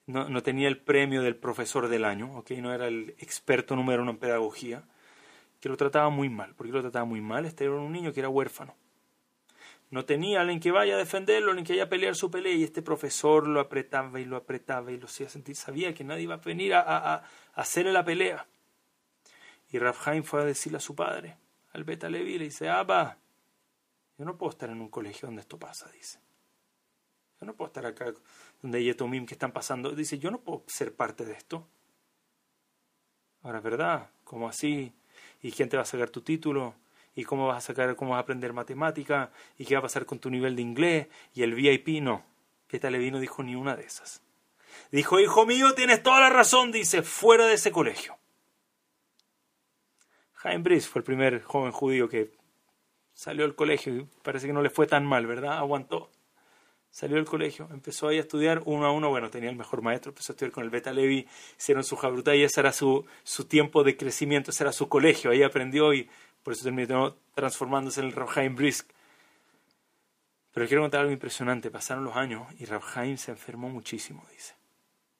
[0.07, 2.59] no, tenía el premio del profesor del año, ¿okay?
[2.59, 4.83] no era el experto número uno en pedagogía,
[5.59, 6.55] que lo trataba muy mal.
[6.55, 7.45] ¿Por qué lo trataba muy mal?
[7.45, 8.73] Este era un niño que era huérfano.
[9.91, 12.63] No tenía alguien que vaya a defenderlo, ni que vaya a pelear su pelea, y
[12.63, 15.55] este profesor lo apretaba y lo apretaba y lo hacía sentir.
[15.55, 18.45] Sabía que nadie iba a venir a, a, hacerle la pelea.
[19.71, 21.37] Y Rafhaim fue a decirle a su padre,
[21.73, 23.17] al Beta Levi, le dice, Abba,
[24.17, 26.19] yo no puedo estar en un colegio donde esto pasa, dice.
[27.39, 28.13] Yo no puedo estar acá
[28.61, 29.91] donde hay etomim que están pasando.
[29.91, 31.67] Dice, yo no puedo ser parte de esto.
[33.43, 34.09] Ahora, ¿verdad?
[34.23, 34.93] ¿Cómo así?
[35.41, 36.73] ¿Y quién te va a sacar tu título?
[37.15, 39.31] ¿Y cómo vas a sacar, cómo vas a aprender matemática?
[39.57, 41.07] ¿Y qué va a pasar con tu nivel de inglés?
[41.33, 42.01] ¿Y el VIP?
[42.01, 42.23] No.
[42.67, 44.21] Peta Levi no dijo ni una de esas.
[44.91, 48.17] Dijo, hijo mío, tienes toda la razón, dice, fuera de ese colegio.
[50.33, 52.31] Jaime Brice fue el primer joven judío que
[53.13, 55.57] salió del colegio y parece que no le fue tan mal, ¿verdad?
[55.57, 56.11] Aguantó
[56.95, 60.11] salió del colegio, empezó ahí a estudiar uno a uno, bueno, tenía el mejor maestro,
[60.11, 61.27] empezó a estudiar con el Beta Levi,
[61.59, 65.31] hicieron su jabruta y ese era su, su tiempo de crecimiento, ese era su colegio,
[65.31, 66.09] ahí aprendió y
[66.45, 68.87] por eso terminó transformándose en el Rabhaim Brisk.
[70.53, 74.53] Pero quiero contar algo impresionante, pasaron los años y Rabhaim se enfermó muchísimo, dice.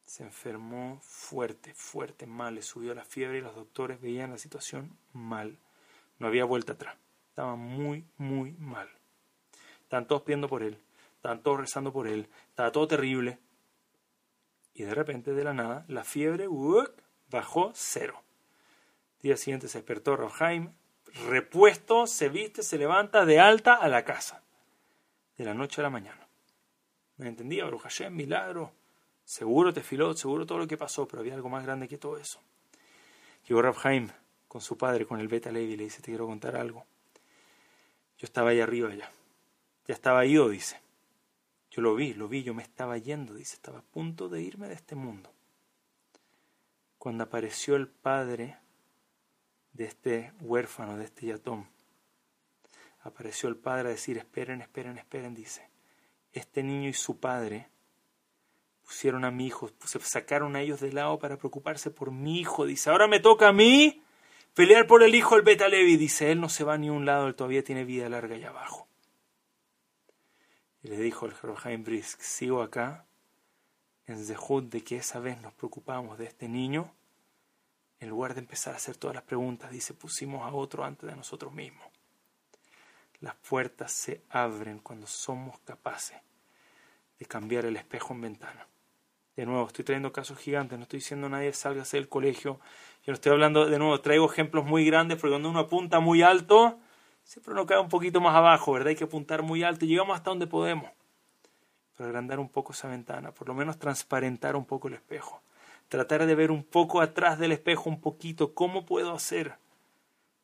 [0.06, 4.96] Se enfermó fuerte, fuerte, mal, le subió la fiebre y los doctores veían la situación
[5.12, 5.58] mal.
[6.20, 6.96] No había vuelta atrás.
[7.30, 8.88] Estaba muy, muy mal.
[9.82, 10.80] Estaban todos pidiendo por él
[11.26, 13.40] estaban todos rezando por él, estaba todo terrible.
[14.76, 16.48] Y de repente, de la nada, la fiebre
[17.32, 18.22] bajó cero.
[19.24, 20.74] día siguiente se despertó Rojaim,
[21.16, 24.44] repuesto, se viste, se levanta de alta a la casa.
[25.38, 26.28] De la noche a la mañana.
[27.18, 27.66] ¿Me entendía?
[27.70, 28.72] Hashem, milagro.
[29.24, 32.18] Seguro te filó, seguro todo lo que pasó, pero había algo más grande que todo
[32.18, 32.40] eso.
[33.48, 34.10] Llegó Rabhaim
[34.48, 36.86] con su padre, con el Beta Levi, y le dice, te quiero contar algo.
[38.18, 39.10] Yo estaba ahí arriba ya.
[39.88, 40.80] Ya estaba ido, dice.
[41.72, 44.68] Yo lo vi, lo vi, yo me estaba yendo, dice, estaba a punto de irme
[44.68, 45.32] de este mundo.
[46.98, 48.58] Cuando apareció el padre
[49.76, 51.68] de este huérfano, de este yatón,
[53.02, 55.70] apareció el padre a decir, esperen, esperen, esperen, dice,
[56.34, 57.68] este niño y su padre
[58.86, 62.66] pusieron a mi hijo, se sacaron a ellos de lado para preocuparse por mi hijo,
[62.66, 64.02] dice, ahora me toca a mí
[64.54, 67.28] pelear por el hijo del Beta Levi, dice, él no se va ni un lado,
[67.28, 68.88] él todavía tiene vida larga allá abajo.
[70.84, 73.06] Y le dijo el Jerohaim Brisk, sigo acá
[74.08, 76.94] en Zehut de que esa vez nos preocupamos de este niño
[78.00, 81.16] En lugar de empezar a hacer todas las preguntas, dice, pusimos a otro antes de
[81.16, 81.86] nosotros mismos.
[83.22, 86.18] Las puertas se abren cuando somos capaces
[87.18, 88.68] de cambiar el espejo en ventana.
[89.36, 92.60] De nuevo, estoy trayendo casos gigantes, no estoy diciendo a nadie salga del colegio.
[93.06, 96.22] Yo no estoy hablando, de nuevo, traigo ejemplos muy grandes, porque cuando uno apunta muy
[96.22, 96.80] alto,
[97.24, 98.90] siempre uno cae un poquito más abajo, ¿verdad?
[98.90, 100.90] Hay que apuntar muy alto y llegamos hasta donde podemos.
[101.98, 105.42] Pero agrandar un poco esa ventana, por lo menos transparentar un poco el espejo.
[105.90, 109.56] Tratar de ver un poco atrás del espejo, un poquito, cómo puedo hacer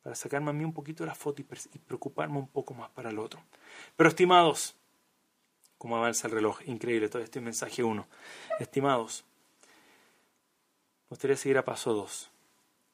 [0.02, 3.10] para sacarme a mí un poquito de la foto y preocuparme un poco más para
[3.10, 3.40] el otro.
[3.96, 4.74] Pero estimados,
[5.78, 8.06] cómo avanza el reloj, increíble, todo este mensaje 1.
[8.58, 9.24] Estimados,
[11.04, 12.30] me gustaría seguir a paso 2,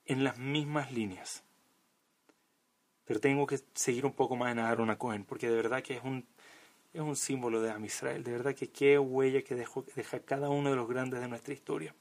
[0.07, 1.43] en las mismas líneas.
[3.07, 6.05] Pero tengo que seguir un poco más en Aaron Cohen, porque de verdad que es
[6.05, 6.27] un,
[6.93, 10.51] es un símbolo de Am Israel, de verdad que qué huella que dejó, deja cada
[10.51, 11.95] uno de los grandes de nuestra historia.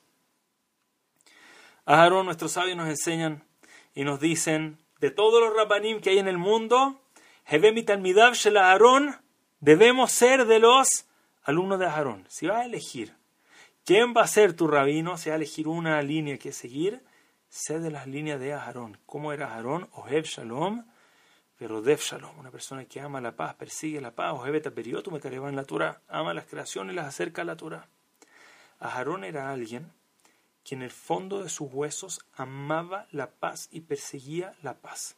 [1.89, 3.45] Aarón nuestros sabios nos enseñan
[3.95, 7.01] y nos dicen de todos los rabanim que hay en el mundo,
[7.45, 9.15] Aarón,
[9.61, 11.05] debemos ser de los
[11.43, 12.25] alumnos de Aarón.
[12.27, 13.15] Si vas a elegir
[13.85, 17.05] quién va a ser tu rabino, si vas a elegir una línea que seguir,
[17.47, 18.97] sé de las líneas de Aarón.
[19.05, 19.87] ¿Cómo era Aarón?
[19.93, 20.85] Ohev Shalom,
[21.57, 24.33] pero Dev Shalom, una persona que ama la paz, persigue la paz.
[24.33, 27.87] Ohev periodo me en la Torah, ama las creaciones y las acerca a la Torah.
[28.79, 29.89] Aarón era alguien
[30.67, 35.15] que en el fondo de sus huesos amaba la paz y perseguía la paz.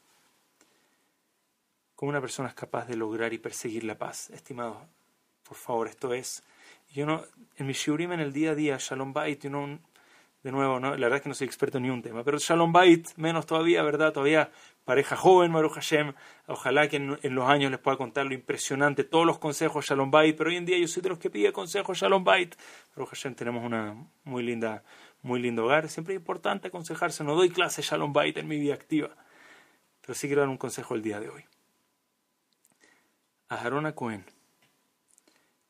[1.96, 4.30] ¿Cómo una persona es capaz de lograr y perseguir la paz?
[4.30, 4.86] Estimado,
[5.42, 6.44] por favor, esto es...
[6.94, 7.24] Yo no,
[7.58, 9.80] en mi shiurim en el día a día, Shalom Bait, yo
[10.44, 10.92] de nuevo, ¿no?
[10.92, 13.46] la verdad es que no soy experto en ni un tema, pero Shalom Bait, menos
[13.46, 14.14] todavía, ¿verdad?
[14.14, 14.52] Todavía
[14.86, 16.14] pareja joven, Maru Hashem,
[16.48, 20.38] ojalá que en, los años les pueda contar lo impresionante, todos los consejos Shalom Bait,
[20.38, 22.56] pero hoy en día yo soy de los que pide consejos Shalom Bait.
[22.96, 24.84] Maru Hashem, tenemos una muy linda
[25.22, 25.90] muy lindo hogar.
[25.90, 27.24] Siempre es importante aconsejarse.
[27.24, 29.16] No doy clase Shalom Bait en mi vida activa,
[30.02, 31.46] pero sí quiero dar un consejo el día de hoy.
[33.50, 34.26] A Harona Cohen,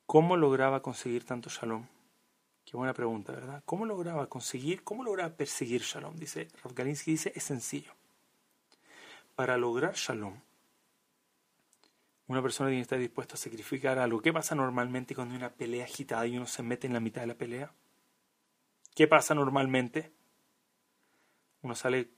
[0.05, 1.87] ¿cómo lograba conseguir tanto Shalom?
[2.65, 3.63] Qué buena pregunta, ¿verdad?
[3.65, 6.15] ¿Cómo lograba conseguir, cómo lograba perseguir Shalom?
[6.17, 7.93] Dice, Galinsky dice, es sencillo.
[9.35, 10.39] Para lograr Shalom,
[12.27, 14.21] una persona tiene que estar dispuesta a sacrificar algo.
[14.21, 17.21] ¿Qué pasa normalmente cuando hay una pelea agitada y uno se mete en la mitad
[17.21, 17.71] de la pelea?
[18.99, 20.11] ¿Qué pasa normalmente?
[21.61, 22.09] Uno sale,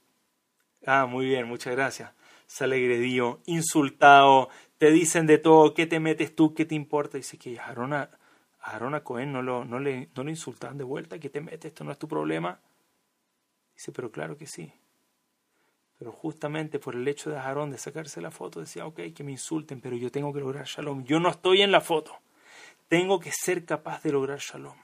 [0.88, 2.12] ah, muy bien, muchas gracias.
[2.48, 6.56] Sale agredido, insultado, te dicen de todo, ¿qué te metes tú?
[6.56, 7.20] ¿Qué te importa?
[7.20, 11.20] Dice que a Aaron a Cohen no lo, no, le, no le insultan de vuelta,
[11.20, 11.65] ¿qué te metes?
[11.65, 12.60] Esto no es tu problema.
[13.76, 14.74] Dice, pero claro que sí.
[16.00, 19.34] Pero justamente por el hecho de Aarón de sacarse la foto, decía, ok, que me
[19.34, 21.04] insulten, pero yo tengo que lograr shalom.
[21.04, 22.17] Yo no estoy en la foto.
[22.88, 24.78] Tengo que ser capaz de lograr shalom.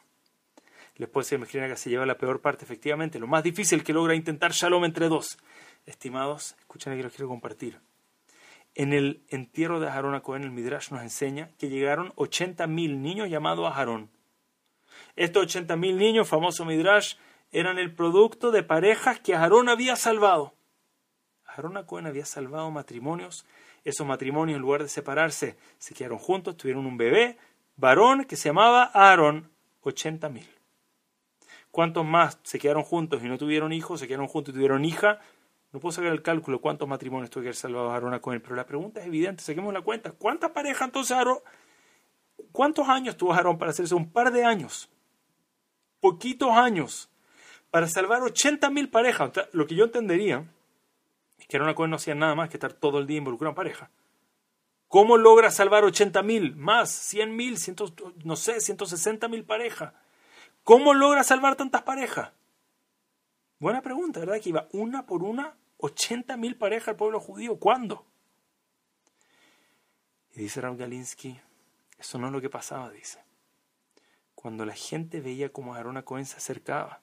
[0.98, 3.20] Después se imagina que se lleva la peor parte, efectivamente.
[3.20, 5.38] Lo más difícil que logra intentar Shalom entre dos.
[5.86, 7.80] Estimados, escuchen que los quiero compartir.
[8.74, 13.30] En el entierro de Aarón a Cohen, el Midrash nos enseña que llegaron 80.000 niños
[13.30, 14.10] llamados a Aarón.
[15.16, 17.16] Estos 80.000 niños, famoso Midrash,
[17.52, 20.54] eran el producto de parejas que Aarón había salvado.
[21.46, 23.46] Aarón a Cohen había salvado matrimonios.
[23.84, 27.38] Esos matrimonios, en lugar de separarse, se quedaron juntos, tuvieron un bebé,
[27.78, 29.50] varón, que se llamaba Aarón.
[29.84, 30.57] 80.000.
[31.78, 35.20] ¿Cuántos más se quedaron juntos y no tuvieron hijos, se quedaron juntos y tuvieron hija?
[35.72, 38.66] No puedo sacar el cálculo cuántos matrimonios tuvo que haber salvado Aarón él, pero la
[38.66, 40.12] pregunta es evidente, saquemos la cuenta.
[40.12, 41.38] ¿Cuántas parejas entonces Aarón?
[42.52, 43.94] ¿Cuántos años tuvo Aarón para hacerse?
[43.94, 44.90] Un par de años.
[46.00, 47.12] Poquitos años.
[47.70, 49.30] Para salvar 80 mil parejas.
[49.52, 50.52] lo que yo entendería
[51.38, 53.56] es que Aarón Cohen no hacía nada más que estar todo el día involucrado en
[53.56, 53.92] pareja.
[54.88, 56.56] ¿Cómo logra salvar 80 mil?
[56.56, 57.56] Más, 100 mil,
[58.24, 59.94] no sé, 160 mil parejas.
[60.68, 62.34] ¿Cómo logra salvar tantas parejas?
[63.58, 64.42] Buena pregunta, ¿verdad?
[64.42, 67.58] Que iba una por una, 80 mil parejas al pueblo judío.
[67.58, 68.06] ¿Cuándo?
[70.36, 71.40] Y dice Raúl Galinsky,
[71.98, 73.20] eso no es lo que pasaba, dice.
[74.36, 77.00] Cuando la gente veía cómo Aarón Cohen se acercaba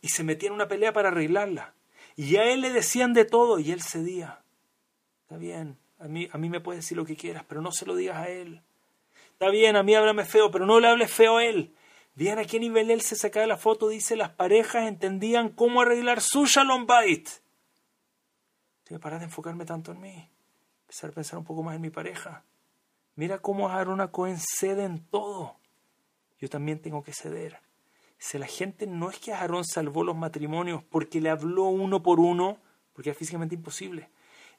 [0.00, 1.74] y se metía en una pelea para arreglarla.
[2.16, 4.42] Y a él le decían de todo y él cedía.
[5.22, 7.86] Está bien, a mí, a mí me puedes decir lo que quieras, pero no se
[7.86, 8.62] lo digas a él.
[9.30, 11.72] Está bien, a mí háblame feo, pero no le hables feo a él.
[12.14, 16.20] Vean a qué nivel él se sacaba la foto, dice, las parejas entendían cómo arreglar
[16.20, 17.28] su shalom bait.
[18.84, 20.30] Tengo que parar de enfocarme tanto en mí,
[20.82, 22.44] empezar a pensar un poco más en mi pareja.
[23.16, 25.56] Mira cómo Aaron Cohen cede en todo.
[26.38, 27.60] Yo también tengo que ceder.
[28.18, 32.20] Si la gente no es que Aarón salvó los matrimonios porque le habló uno por
[32.20, 32.58] uno,
[32.92, 34.10] porque era físicamente imposible.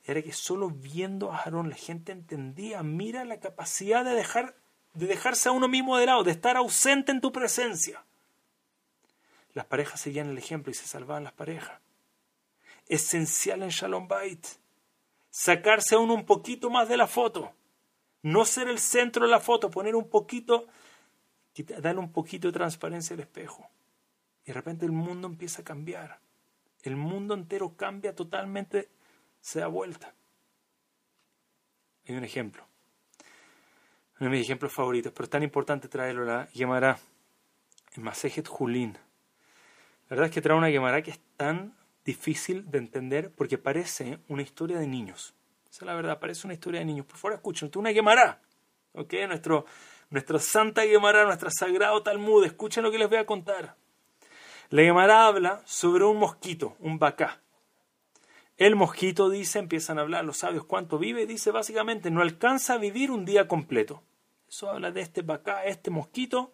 [0.04, 4.56] Era que solo viendo a Aarón la gente entendía, mira la capacidad de dejar
[4.96, 8.04] de dejarse a uno mismo de lado, de estar ausente en tu presencia.
[9.54, 11.80] Las parejas seguían el ejemplo y se salvaban las parejas.
[12.88, 14.46] esencial en Shalom Bait.
[15.30, 17.54] Sacarse a uno un poquito más de la foto.
[18.22, 20.68] No ser el centro de la foto, poner un poquito,
[21.80, 23.68] darle un poquito de transparencia al espejo.
[24.44, 26.20] Y de repente el mundo empieza a cambiar.
[26.84, 28.90] El mundo entero cambia totalmente,
[29.42, 30.14] se da vuelta.
[32.08, 32.66] Hay un ejemplo.
[34.20, 36.98] Uno de mis ejemplos favoritos, pero es tan importante traerlo, la Gemara,
[37.96, 38.94] el Masejet Julín.
[38.94, 44.20] La verdad es que trae una Gemara que es tan difícil de entender porque parece
[44.30, 45.34] una historia de niños.
[45.70, 47.06] Esa es la verdad, parece una historia de niños.
[47.06, 48.40] Por favor, escuchen, una Gemara.
[48.94, 49.14] ¿Ok?
[49.28, 49.66] Nuestro,
[50.10, 52.46] nuestro Santa Gemara, nuestro Sagrado Talmud.
[52.46, 53.76] Escuchen lo que les voy a contar.
[54.70, 57.42] La Gemara habla sobre un mosquito, un bacá.
[58.58, 62.78] El mosquito dice, empiezan a hablar los sabios cuánto vive, dice básicamente no alcanza a
[62.78, 64.02] vivir un día completo.
[64.48, 66.54] Eso habla de este bacá, este mosquito.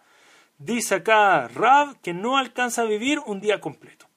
[0.57, 4.07] Dice acá Rab que no alcanza a vivir un día completo.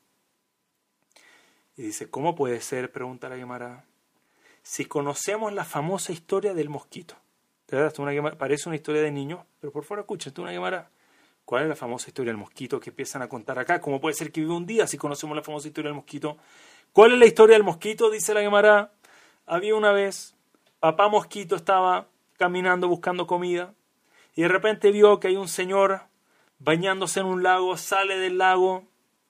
[1.76, 2.90] Y dice, ¿cómo puede ser?
[2.92, 3.84] Pregunta la Gemara.
[4.62, 7.16] Si conocemos la famosa historia del mosquito.
[7.66, 10.90] Parece una historia de niños, pero por favor escúchate una Gemara.
[11.44, 13.80] ¿Cuál es la famosa historia del mosquito que empiezan a contar acá?
[13.80, 16.38] ¿Cómo puede ser que vive un día si conocemos la famosa historia del mosquito?
[16.92, 18.10] ¿Cuál es la historia del mosquito?
[18.10, 18.92] Dice la Gemara.
[19.46, 20.34] Había una vez,
[20.80, 23.74] papá mosquito estaba caminando buscando comida
[24.34, 26.00] y de repente vio que hay un señor
[26.58, 28.84] bañándose en un lago, sale del lago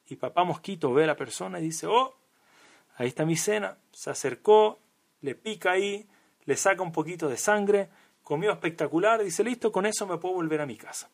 [0.07, 2.15] y papá mosquito ve a la persona y dice, oh,
[2.97, 3.77] ahí está mi cena.
[3.93, 4.79] Se acercó,
[5.21, 6.07] le pica ahí,
[6.45, 7.89] le saca un poquito de sangre,
[8.23, 11.11] comió espectacular, dice, listo, con eso me puedo volver a mi casa.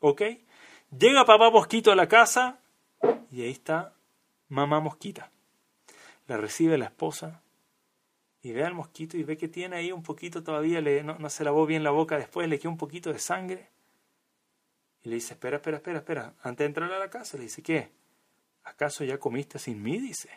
[0.00, 0.22] ¿Ok?
[0.98, 2.60] Llega papá mosquito a la casa
[3.30, 3.94] y ahí está
[4.48, 5.30] mamá mosquita
[6.28, 7.42] la recibe la esposa
[8.42, 11.42] y ve al mosquito y ve que tiene ahí un poquito todavía, le, no, se
[11.42, 13.68] lavó bien la boca después, le queda un poquito de sangre.
[15.02, 16.34] Y le dice, espera, espera, espera, espera.
[16.42, 17.90] Antes de entrar a la casa, le dice, ¿qué?
[18.64, 19.98] ¿Acaso ya comiste sin mí?
[19.98, 20.28] Dice.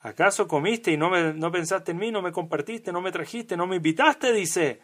[0.00, 3.56] ¿Acaso comiste y no, me, no pensaste en mí, no me compartiste, no me trajiste,
[3.56, 4.32] no me invitaste?
[4.32, 4.80] Dice.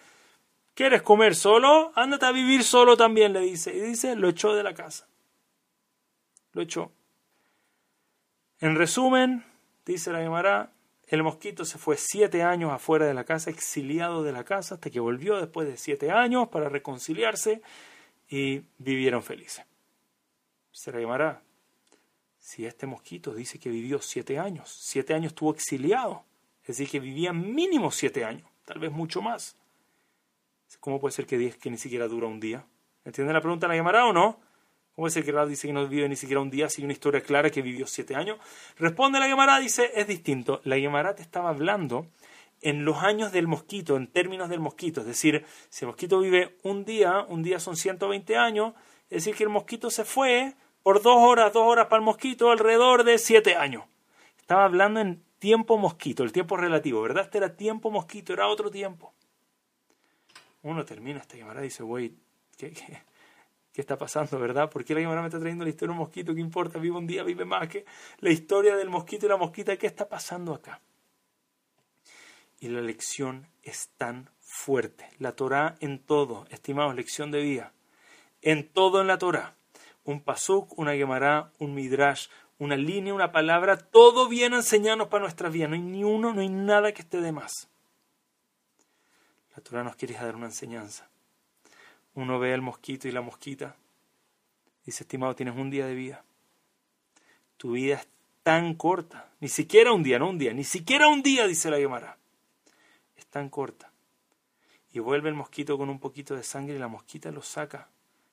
[0.75, 1.93] ¿Quieres comer solo?
[1.95, 3.75] Ándate a vivir solo también, le dice.
[3.75, 5.07] Y dice, lo echó de la casa.
[6.53, 6.93] Lo echó.
[8.61, 9.45] En resumen,
[9.85, 10.72] Dice la Gemara,
[11.09, 14.91] el mosquito se fue siete años afuera de la casa, exiliado de la casa, hasta
[14.91, 17.61] que volvió después de siete años para reconciliarse
[18.31, 19.64] y vivieron felices.
[20.72, 21.43] Dice la Gemara,
[22.39, 26.25] si este mosquito dice que vivió siete años, siete años estuvo exiliado,
[26.62, 29.57] es decir, que vivía mínimo siete años, tal vez mucho más.
[30.81, 32.64] ¿Cómo puede ser que, que ni siquiera dura un día?
[33.05, 34.41] ¿Entienden la pregunta la Gemara o no?
[34.95, 36.93] ¿Cómo es el que Rab dice que no vive ni siquiera un día, sin una
[36.93, 38.39] historia clara que vivió siete años?
[38.79, 40.61] Responde la Gemara, dice, es distinto.
[40.64, 42.07] La Gemara te estaba hablando
[42.61, 45.01] en los años del mosquito, en términos del mosquito.
[45.01, 48.75] Es decir, si el mosquito vive un día, un día son 120 años,
[49.11, 52.51] es decir, que el mosquito se fue por dos horas, dos horas para el mosquito,
[52.51, 53.85] alrededor de siete años.
[54.39, 57.25] Estaba hablando en tiempo mosquito, el tiempo relativo, ¿verdad?
[57.25, 59.12] Este era tiempo mosquito, era otro tiempo.
[60.65, 62.15] Uno termina esta Gemara y dice, güey,
[62.57, 63.03] ¿qué, qué?
[63.81, 64.71] está pasando, ¿verdad?
[64.71, 66.35] ¿Por qué la Gemara me está trayendo la historia de un mosquito?
[66.35, 66.79] ¿Qué importa?
[66.79, 67.85] Vive un día, vive más que
[68.21, 69.77] la historia del mosquito y la mosquita.
[69.77, 70.81] ¿Qué está pasando acá?
[72.61, 75.11] Y la lección es tan fuerte.
[75.19, 77.75] La Torah en todo, estimados, lección de vida.
[78.41, 79.57] En todo en la Torah.
[80.03, 85.25] Un pasuk, una Gemara, un midrash, una línea, una palabra, todo viene a enseñarnos para
[85.25, 85.69] nuestra vida.
[85.69, 87.69] No hay ni uno, no hay nada que esté de más.
[89.57, 91.09] La Torah nos quiere dar una enseñanza
[92.15, 93.77] uno ve al mosquito y la mosquita,
[94.85, 96.25] dice, estimado, tienes un día de vida.
[97.57, 98.09] Tu vida es
[98.43, 101.79] tan corta, ni siquiera un día, no un día, ni siquiera un día, dice la
[101.79, 102.17] Gemara.
[103.17, 103.91] Es tan corta.
[104.93, 107.89] Y vuelve el mosquito con un poquito de sangre y la mosquita lo saca.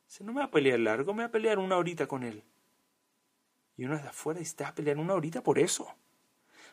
[0.08, 2.44] Dice, no me va a pelear largo, me va a pelear una horita con él.
[3.78, 5.92] Y uno es de afuera y dice, ¿te a pelear una horita por eso?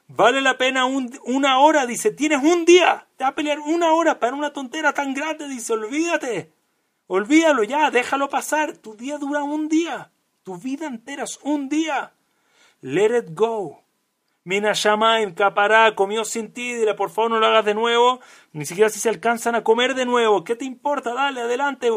[0.09, 4.19] Vale la pena una hora, dice, tienes un día, te vas a pelear una hora
[4.19, 6.53] para una tontera tan grande, dice, olvídate.
[7.11, 8.77] Olvídalo ya, déjalo pasar.
[8.77, 10.11] Tu día dura un día.
[10.43, 12.13] Tu vida entera es un día.
[12.83, 13.83] Let it go.
[14.45, 14.73] Mina
[15.19, 18.21] en capará, comió sin ti, dile por favor no lo hagas de nuevo.
[18.53, 20.45] Ni siquiera si se alcanzan a comer de nuevo.
[20.45, 21.15] ¿Qué te importa?
[21.15, 21.91] Dale, adelante.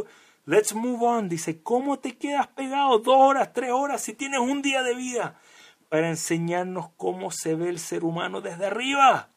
[0.46, 1.30] Let's move on.
[1.30, 5.40] Dice, ¿cómo te quedas pegado dos horas, tres horas si tienes un día de vida?
[5.92, 9.30] Para enseñarnos cómo se ve el ser humano desde arriba.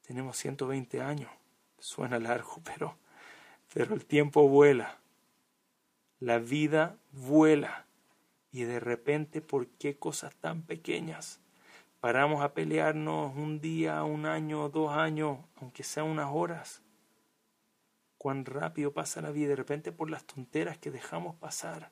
[0.00, 1.30] Tenemos 120 años.
[1.78, 2.96] Suena largo, pero
[3.76, 4.96] pero el tiempo vuela,
[6.18, 7.84] la vida vuela.
[8.50, 11.40] Y de repente, ¿por qué cosas tan pequeñas?
[12.00, 16.80] Paramos a pelearnos un día, un año, dos años, aunque sea unas horas.
[18.16, 21.90] Cuán rápido pasa la vida, de repente por las tonteras que dejamos pasar.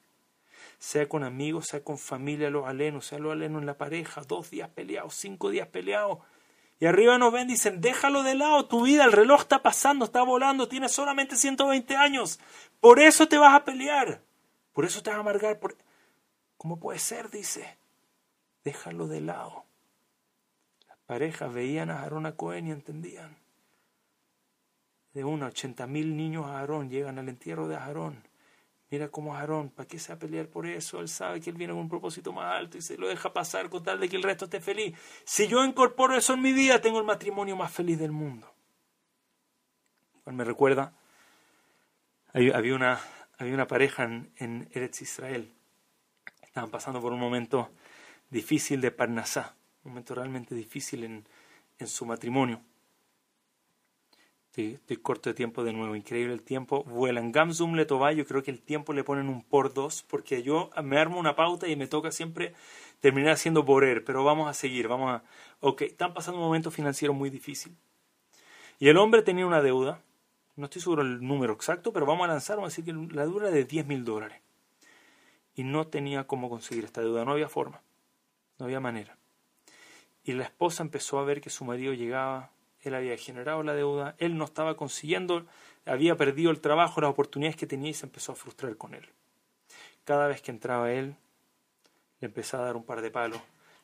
[0.78, 4.50] Sea con amigos, sea con familia, los alenos, sea los alenos en la pareja, dos
[4.50, 6.18] días peleados, cinco días peleados.
[6.80, 10.22] Y arriba nos ven, dicen, déjalo de lado, tu vida, el reloj está pasando, está
[10.22, 12.40] volando, tienes solamente 120 años.
[12.80, 14.20] Por eso te vas a pelear,
[14.72, 15.58] por eso te vas a amargar.
[15.58, 15.76] Por...
[16.56, 17.30] ¿Cómo puede ser?
[17.30, 17.78] Dice,
[18.64, 19.64] déjalo de lado.
[20.88, 23.36] Las parejas veían a Aarón a Cohen y entendían.
[25.12, 28.33] De una, ochenta mil niños a Aarón llegan al entierro de Aarón
[28.94, 31.00] Mira cómo Aarón, ¿para qué se va a pelear por eso?
[31.00, 33.68] Él sabe que él viene con un propósito más alto y se lo deja pasar
[33.68, 34.96] con tal de que el resto esté feliz.
[35.24, 38.54] Si yo incorporo eso en mi vida, tengo el matrimonio más feliz del mundo.
[40.26, 40.92] Me recuerda,
[42.32, 43.00] había una,
[43.36, 45.52] había una pareja en, Eretz Israel.
[46.42, 47.72] Estaban pasando por un momento
[48.30, 51.26] difícil de Parnasá, un momento realmente difícil en,
[51.80, 52.60] en su matrimonio.
[54.56, 56.84] Estoy, corto de tiempo de nuevo, increíble el tiempo.
[56.84, 57.32] Vuelan.
[57.32, 60.96] Gamsum le yo creo que el tiempo le ponen un por dos, porque yo me
[60.96, 62.54] armo una pauta y me toca siempre
[63.00, 65.24] terminar haciendo borer, pero vamos a seguir, vamos a...
[65.58, 67.74] Ok, están pasando un momento financiero muy difícil.
[68.78, 70.00] Y el hombre tenía una deuda,
[70.54, 73.26] no estoy seguro el número exacto, pero vamos a lanzar, vamos a decir que la
[73.26, 74.40] deuda de 10 mil dólares.
[75.56, 77.82] Y no tenía cómo conseguir esta deuda, no había forma,
[78.60, 79.16] no había manera.
[80.22, 82.52] Y la esposa empezó a ver que su marido llegaba
[82.88, 85.46] él había generado la deuda, él no estaba consiguiendo,
[85.86, 89.08] había perdido el trabajo, las oportunidades que tenía y se empezó a frustrar con él.
[90.04, 91.16] Cada vez que entraba él,
[92.20, 93.40] le empezaba a dar un par de palos,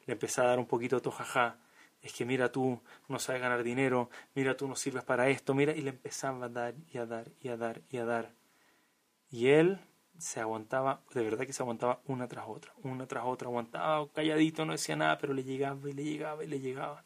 [0.07, 1.59] le empezaba a dar un poquito de tojajá,
[2.03, 5.73] es que mira tú no sabes ganar dinero, mira tú no sirves para esto, mira,
[5.73, 8.33] y le empezaba a dar y a dar y a dar y a dar.
[9.31, 9.81] Y él
[10.19, 14.65] se aguantaba, de verdad que se aguantaba una tras otra, una tras otra, aguantaba calladito,
[14.65, 17.05] no decía nada, pero le llegaba y le llegaba y le llegaba.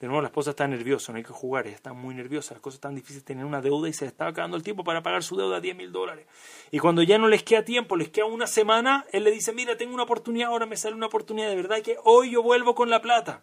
[0.00, 2.76] De nuevo, la esposa está nerviosa, no hay que jugar, está muy nerviosa, las cosas
[2.76, 5.36] están difíciles, tener una deuda y se le estaba acabando el tiempo para pagar su
[5.36, 6.26] deuda de 10 mil dólares.
[6.70, 9.78] Y cuando ya no les queda tiempo, les queda una semana, él le dice, mira,
[9.78, 12.90] tengo una oportunidad, ahora me sale una oportunidad, de verdad que hoy yo vuelvo con
[12.90, 13.42] la plata.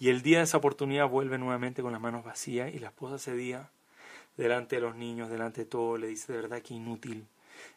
[0.00, 3.14] Y el día de esa oportunidad vuelve nuevamente con las manos vacías y la esposa
[3.14, 3.70] ese día,
[4.36, 7.28] delante de los niños, delante de todo, le dice, de verdad que inútil,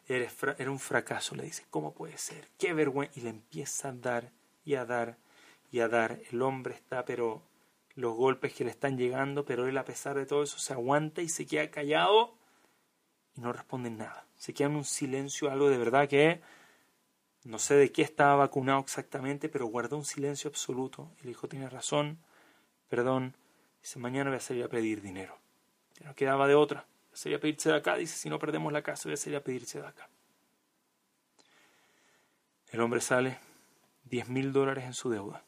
[0.08, 2.48] eres era un fracaso, le dice, ¿cómo puede ser?
[2.58, 3.18] Qué vergüenza.
[3.18, 4.32] Y le empieza a dar
[4.64, 5.16] y a dar
[5.70, 6.20] y a dar.
[6.30, 7.42] El hombre está, pero
[7.94, 11.22] los golpes que le están llegando, pero él a pesar de todo eso se aguanta
[11.22, 12.34] y se queda callado
[13.36, 14.26] y no responde nada.
[14.36, 16.40] Se queda en un silencio, algo de verdad que
[17.44, 21.10] no sé de qué estaba vacunado exactamente, pero guardó un silencio absoluto.
[21.20, 22.18] Y le dijo, tiene razón,
[22.88, 23.36] perdón.
[23.80, 25.38] Dice, mañana voy a salir a pedir dinero.
[25.98, 26.80] Ya no quedaba de otra.
[26.80, 27.96] Voy a salir a pedirse de acá.
[27.96, 30.10] Dice, si no perdemos la casa, voy a salir a pedirse de acá.
[32.68, 33.38] El hombre sale,
[34.04, 35.42] diez mil dólares en su deuda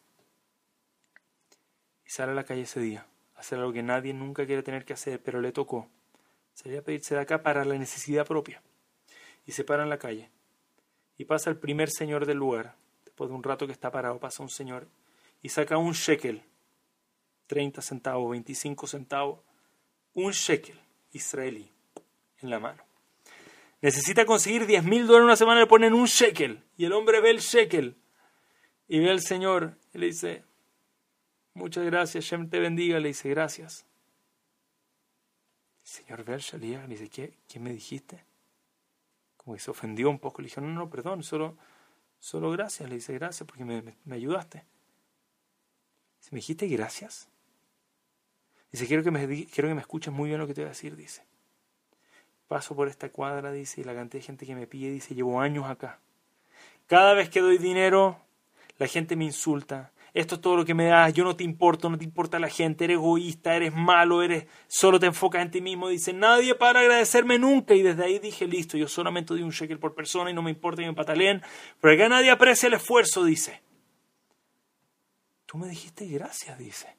[2.13, 3.07] sale a la calle ese día,
[3.37, 5.89] hacer algo que nadie nunca quiere tener que hacer, pero le tocó.
[6.53, 8.61] Sería pedirse de acá para la necesidad propia.
[9.47, 10.29] Y se para en la calle.
[11.17, 12.75] Y pasa el primer señor del lugar.
[13.07, 14.89] Después de un rato que está parado, pasa un señor
[15.41, 16.43] y saca un shekel,
[17.47, 19.41] 30 centavos, 25 centavos,
[20.13, 20.79] un shekel
[21.13, 21.71] israelí
[22.43, 22.83] en la mano.
[23.81, 26.63] Necesita conseguir 10 mil dólares una semana, le ponen un shekel.
[26.77, 27.97] Y el hombre ve el shekel
[28.87, 30.45] y ve al señor y le dice,
[31.55, 33.85] Muchas gracias, Shem te bendiga, le dice gracias.
[35.83, 38.25] Señor Bershalia le dice, ¿qué, ¿qué me dijiste?
[39.37, 41.57] Como que se ofendió un poco, le dijo, no, no, perdón, solo,
[42.19, 44.65] solo gracias, le dice gracias porque me, me, ayudaste.
[46.21, 47.29] Dice, ¿me dijiste gracias?
[48.71, 50.71] Dice, quiero que, me, quiero que me escuches muy bien lo que te voy a
[50.71, 51.23] decir, dice.
[52.49, 55.41] Paso por esta cuadra, dice, y la cantidad de gente que me pide, dice, llevo
[55.41, 55.99] años acá.
[56.87, 58.19] Cada vez que doy dinero,
[58.79, 61.89] la gente me insulta, esto es todo lo que me das, yo no te importo,
[61.89, 65.63] no te importa la gente, eres egoísta, eres malo, eres solo te enfocas en ti
[65.63, 65.89] mismo.
[65.89, 67.75] Dice, nadie para agradecerme nunca.
[67.75, 70.51] Y desde ahí dije, listo, yo solamente doy un shekel por persona y no me
[70.51, 71.43] importa que me pataleen,
[71.81, 73.63] pero acá nadie aprecia el esfuerzo, dice.
[75.47, 76.95] Tú me dijiste gracias, dice.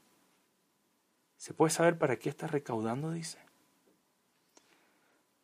[1.38, 3.12] ¿Se puede saber para qué estás recaudando?
[3.12, 3.38] Dice.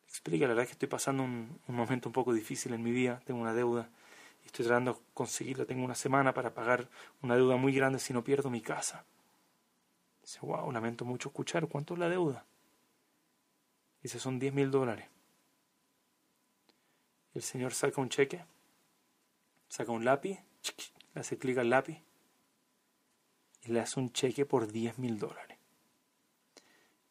[0.07, 2.91] Explica, la verdad es que estoy pasando un, un momento un poco difícil en mi
[2.91, 3.91] vida, tengo una deuda
[4.50, 6.89] estoy tratando de conseguirla, tengo una semana para pagar
[7.22, 9.06] una deuda muy grande si no pierdo mi casa.
[10.22, 12.45] Dice, wow, lamento mucho escuchar, ¿cuánto es la deuda?
[14.02, 15.08] Dice, son 10 mil dólares.
[17.34, 18.43] El señor saca un cheque,
[19.68, 20.39] saca un lápiz,
[21.14, 22.02] le hace clic al lápiz
[23.64, 25.58] y le hace un cheque por 10 mil dólares.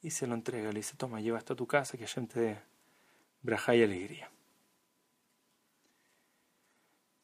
[0.03, 2.63] Y se lo entrega, le dice, toma, lleva hasta tu casa que gente te dé
[3.43, 4.31] braja y alegría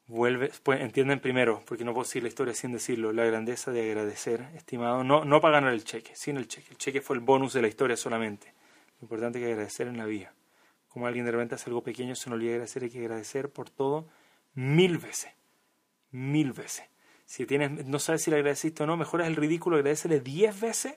[0.07, 3.89] vuelve, pues entienden primero, porque no puedo decir la historia sin decirlo, la grandeza de
[3.89, 6.67] agradecer, estimado, no, no para ganar el cheque, sin el cheque.
[6.71, 8.53] El cheque fue el bonus de la historia solamente.
[8.99, 10.33] Lo importante es que agradecer en la vida.
[10.87, 13.69] Como alguien de repente hace algo pequeño, se nos olvida agradecer, hay que agradecer por
[13.69, 14.07] todo
[14.53, 15.31] mil veces.
[16.11, 16.85] Mil veces.
[17.25, 20.59] Si tienes, no sabes si le agradeciste o no, mejor es el ridículo, agradecele diez
[20.59, 20.95] veces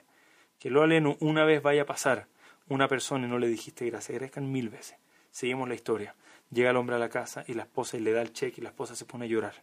[0.59, 2.29] que lo aleno una vez vaya a pasar
[2.69, 4.11] una persona y no le dijiste gracias.
[4.11, 4.97] Agradezcan mil veces.
[5.31, 6.15] Seguimos la historia.
[6.51, 8.65] Llega el hombre a la casa y la esposa y le da el cheque y
[8.65, 9.63] la esposa se pone a llorar.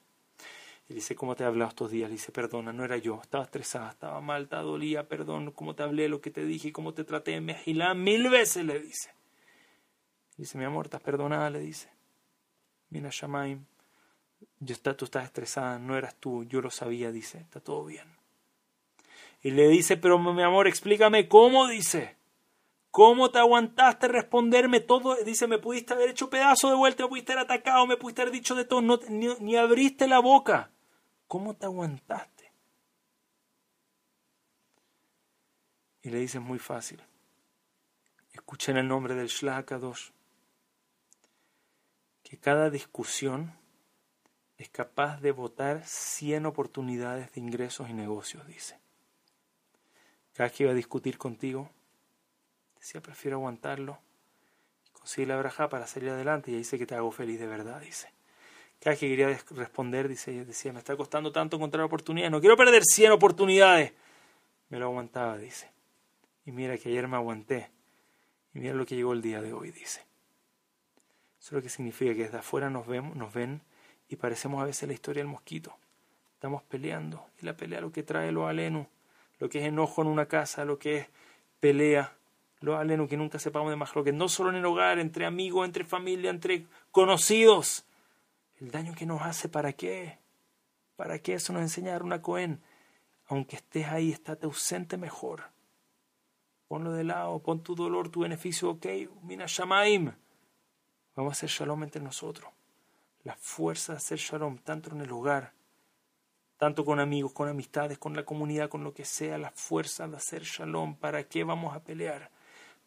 [0.87, 2.09] Y dice, ¿cómo te he hablado estos días?
[2.09, 5.81] Le dice, perdona, no era yo, estaba estresada, estaba mal, estaba dolía, perdón, ¿cómo te
[5.81, 7.41] hablé, lo que te dije, cómo te traté?
[7.41, 9.09] Me agilá mil veces, le dice.
[10.37, 11.89] Dice, mi amor, estás perdonada, le dice.
[12.91, 13.65] Mira, Shamaim,
[14.59, 18.15] yo está, tú estás estresada, no eras tú, yo lo sabía, dice, está todo bien.
[19.41, 22.15] Y le dice, pero mi amor, explícame cómo, dice.
[22.95, 25.17] ¿Cómo te aguantaste responderme todo?
[25.25, 28.33] Dice, me pudiste haber hecho pedazo de vuelta, me pudiste haber atacado, me pudiste haber
[28.33, 30.71] dicho de todo, no, ni, abriste la boca.
[31.27, 32.53] ¿Cómo te aguantaste?
[36.03, 37.03] Y le dice, muy fácil.
[38.31, 40.11] Escuchen el nombre del Shlakadosh.
[42.23, 43.59] Que cada discusión
[44.55, 48.79] es capaz de votar 100 oportunidades de ingresos y negocios, dice.
[50.31, 51.69] Cada que iba a discutir contigo,
[52.85, 53.97] Decía, prefiero aguantarlo
[54.85, 56.51] y conseguir la braja para salir adelante.
[56.51, 58.09] Y ahí dice que te hago feliz de verdad, dice.
[58.79, 62.31] Cada vez que quería responder, dice, decía, me está costando tanto encontrar oportunidades.
[62.31, 63.91] No quiero perder 100 oportunidades.
[64.69, 65.71] Me lo aguantaba, dice.
[66.45, 67.71] Y mira que ayer me aguanté.
[68.53, 70.01] Y mira lo que llegó el día de hoy, dice.
[71.39, 73.63] Eso es lo que significa que desde afuera nos, vemos, nos ven
[74.09, 75.75] y parecemos a veces la historia del mosquito.
[76.35, 77.25] Estamos peleando.
[77.41, 78.87] Y la pelea lo que trae lo aleno,
[79.39, 81.07] lo que es enojo en una casa, lo que es
[81.59, 82.15] pelea,
[82.61, 85.25] lo aleno que nunca sepamos de más lo que no solo en el hogar, entre
[85.25, 87.85] amigos, entre familia, entre conocidos.
[88.59, 90.17] El daño que nos hace, ¿para qué?
[90.95, 92.61] ¿Para qué eso nos enseña una Cohen?
[93.27, 95.43] Aunque estés ahí, estate ausente mejor.
[96.67, 98.85] Ponlo de lado, pon tu dolor, tu beneficio, ok,
[99.23, 100.13] mina shamaim.
[101.15, 102.51] Vamos a hacer shalom entre nosotros.
[103.23, 105.53] La fuerza de hacer shalom, tanto en el hogar,
[106.57, 110.17] tanto con amigos, con amistades, con la comunidad, con lo que sea, la fuerza de
[110.17, 110.95] hacer shalom.
[110.95, 112.31] ¿Para qué vamos a pelear?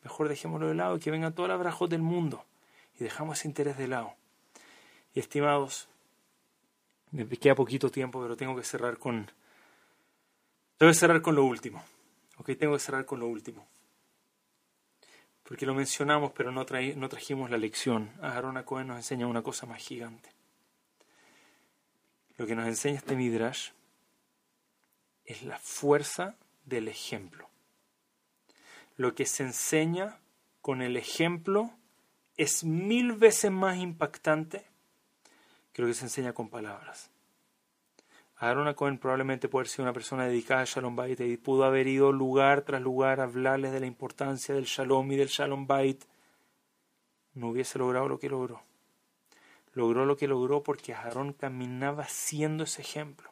[0.03, 2.45] Mejor dejémoslo de lado y que vengan todas las brajos del mundo
[2.99, 4.15] y dejamos ese interés de lado.
[5.15, 5.89] Y estimados,
[7.11, 9.31] me queda poquito tiempo, pero tengo que cerrar con
[10.77, 11.83] tengo que cerrar con lo último.
[12.37, 13.67] Ok, tengo que cerrar con lo último.
[15.43, 16.65] Porque lo mencionamos, pero no,
[16.97, 18.13] no trajimos la lección.
[18.23, 20.31] Aarón Cohen nos enseña una cosa más gigante.
[22.37, 23.71] Lo que nos enseña este Midrash
[25.25, 27.48] es la fuerza del ejemplo
[28.99, 30.19] lo que se enseña
[30.61, 31.71] con el ejemplo
[32.37, 34.67] es mil veces más impactante
[35.73, 37.09] que lo que se enseña con palabras.
[38.37, 42.11] Aaron Cohen probablemente puede ser una persona dedicada a Shalom Bait y pudo haber ido
[42.13, 46.05] lugar tras lugar a hablarles de la importancia del Shalom y del Shalom Bait.
[47.35, 48.63] No hubiese logrado lo que logró.
[49.75, 53.31] Logró lo que logró porque Aarón caminaba siendo ese ejemplo.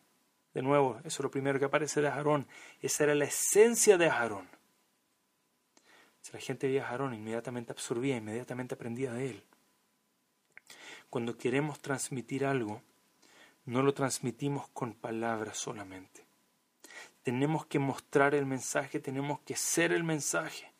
[0.54, 2.46] De nuevo, eso es lo primero que aparece de Aarón.
[2.80, 4.55] Esa era la esencia de Aarón.
[6.36, 9.42] La gente veía a inmediatamente absorbía, inmediatamente aprendía de él.
[11.08, 12.82] Cuando queremos transmitir algo,
[13.64, 16.26] no lo transmitimos con palabras solamente.
[17.22, 20.70] Tenemos que mostrar el mensaje, tenemos que ser el mensaje.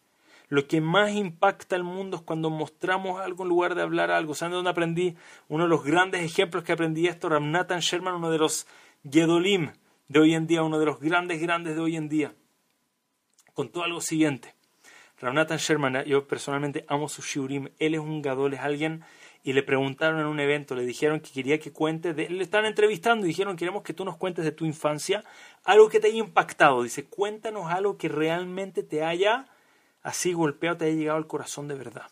[0.48, 4.34] Lo que más impacta al mundo es cuando mostramos algo en lugar de hablar algo.
[4.34, 5.16] ¿Saben dónde aprendí?
[5.48, 8.66] Uno de los grandes ejemplos que aprendí esto, Ramnathan Sherman, uno de los
[9.10, 9.72] Gedolim
[10.08, 12.34] de hoy en día, uno de los grandes, grandes de hoy en día.
[13.54, 14.55] Contó algo siguiente.
[15.18, 19.02] Raunatan Sherman, yo personalmente amo su shiurim, él es un gadol, es alguien,
[19.42, 22.66] y le preguntaron en un evento, le dijeron que quería que cuente, de, le estaban
[22.66, 25.24] entrevistando y dijeron, queremos que tú nos cuentes de tu infancia,
[25.64, 29.46] algo que te haya impactado, dice, cuéntanos algo que realmente te haya
[30.02, 32.10] así golpeado, te haya llegado al corazón de verdad.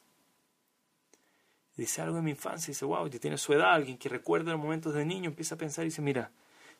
[1.76, 4.60] Dice algo de mi infancia, dice, wow, ya tiene su edad, alguien que recuerda los
[4.60, 6.30] momentos de niño, empieza a pensar y dice, mira,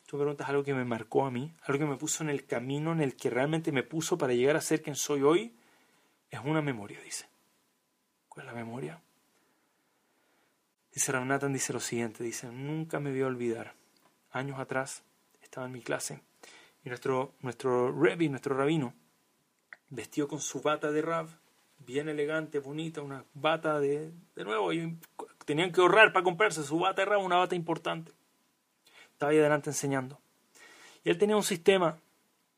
[0.07, 2.45] tú me preguntas algo que me marcó a mí, algo que me puso en el
[2.45, 5.53] camino en el que realmente me puso para llegar a ser quien soy hoy,
[6.29, 7.27] es una memoria, dice.
[8.27, 9.01] ¿Cuál es la memoria?
[10.93, 13.73] Dice Ramnatan, dice lo siguiente, dice, nunca me voy a olvidar.
[14.31, 15.03] Años atrás
[15.41, 16.21] estaba en mi clase
[16.85, 18.93] y nuestro, nuestro Rebbe, nuestro rabino,
[19.89, 21.27] vestió con su bata de Rab,
[21.79, 24.69] bien elegante, bonita, una bata de, de nuevo,
[25.45, 28.11] tenían que ahorrar para comprarse su bata de Rab, una bata importante.
[29.11, 30.19] Estaba ahí adelante enseñando.
[31.03, 31.99] Y él tenía un sistema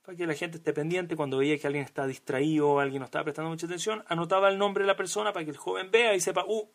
[0.07, 3.25] para que la gente esté pendiente cuando veía que alguien está distraído, alguien no estaba
[3.25, 6.21] prestando mucha atención, anotaba el nombre de la persona para que el joven vea y
[6.21, 6.65] sepa, uh,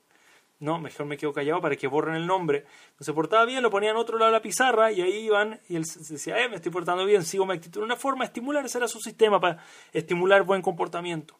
[0.59, 2.66] no, mejor me quedo callado para que borren el nombre.
[3.01, 5.76] No se portaba bien, lo ponían otro lado de la pizarra y ahí iban y
[5.76, 7.83] él decía, eh, me estoy portando bien, sigo mi actitud.
[7.83, 9.64] Una forma de estimular, ese era su sistema para
[9.95, 11.39] estimular buen comportamiento.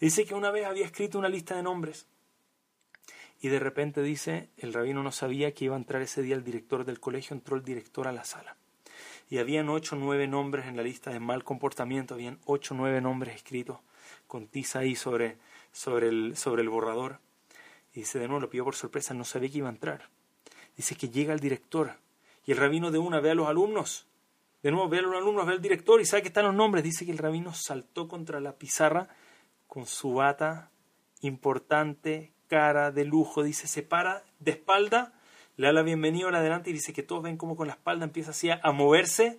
[0.00, 2.08] Dice que una vez había escrito una lista de nombres
[3.40, 6.42] Y de repente dice, el rabino no sabía que iba a entrar ese día el
[6.42, 8.57] director del colegio, entró el director a la sala.
[9.30, 12.76] Y habían ocho o nueve nombres en la lista de mal comportamiento, habían ocho o
[12.76, 13.78] nueve nombres escritos
[14.26, 15.36] con tiza ahí sobre,
[15.72, 17.20] sobre, el, sobre el borrador.
[17.92, 20.08] Y dice, de nuevo, lo pidió por sorpresa, no sabía que iba a entrar.
[20.76, 21.98] Dice que llega el director
[22.46, 24.06] y el rabino de una ve a los alumnos.
[24.62, 26.84] De nuevo ve a los alumnos, ve al director y sabe que están los nombres.
[26.84, 29.08] Dice que el rabino saltó contra la pizarra
[29.66, 30.70] con su bata
[31.20, 35.12] importante, cara de lujo, dice, se para de espalda,
[35.58, 38.04] le da la bienvenida a adelante y dice que todos ven como con la espalda
[38.04, 39.38] empieza así a, moverse,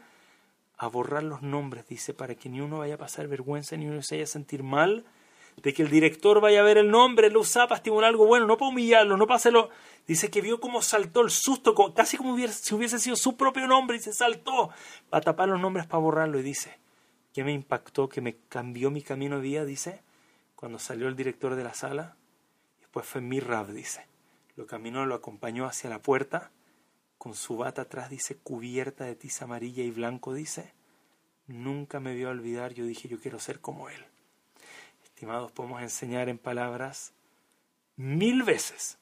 [0.78, 4.02] a borrar los nombres, dice, para que ni uno vaya a pasar vergüenza, ni uno
[4.02, 5.06] se vaya a sentir mal,
[5.64, 8.48] de que el director vaya a ver el nombre, lo usa para estimular algo bueno,
[8.48, 9.70] no para humillarlo, no para hacerlo.
[10.08, 13.96] Dice que vio cómo saltó el susto, casi como si hubiese sido su propio nombre,
[13.96, 14.72] y se saltó
[15.10, 16.38] para tapar los nombres, para borrarlo.
[16.38, 16.80] Y dice,
[17.34, 20.02] que me impactó, que me cambió mi camino de vida, dice,
[20.58, 22.18] cuando salió el director de la sala,
[22.92, 24.09] pues fue Mirrab, dice.
[24.60, 26.52] Lo caminó, lo acompañó hacia la puerta,
[27.18, 30.74] con su bata atrás, dice, cubierta de tiza amarilla y blanco, dice.
[31.48, 34.06] Nunca me vio olvidar, yo dije, yo quiero ser como él.
[35.06, 37.14] Estimados, podemos enseñar en palabras
[37.96, 38.98] mil veces.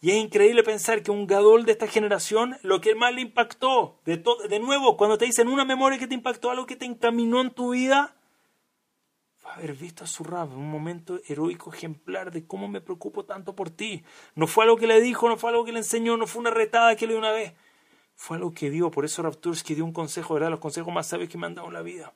[0.00, 4.00] Y es increíble pensar que un gadol de esta generación, lo que más le impactó,
[4.04, 7.40] de, de nuevo, cuando te dicen una memoria que te impactó, algo que te encaminó
[7.40, 8.16] en tu vida,
[9.44, 13.70] haber visto a su rab, un momento heroico ejemplar de cómo me preocupo tanto por
[13.70, 14.04] ti.
[14.34, 16.50] No fue algo que le dijo, no fue algo que le enseñó, no fue una
[16.50, 17.54] retada que le dio una vez.
[18.14, 20.50] Fue algo que dio, por eso Raptursky dio un consejo, ¿verdad?
[20.50, 22.14] Los consejos más sabios que me han dado en la vida.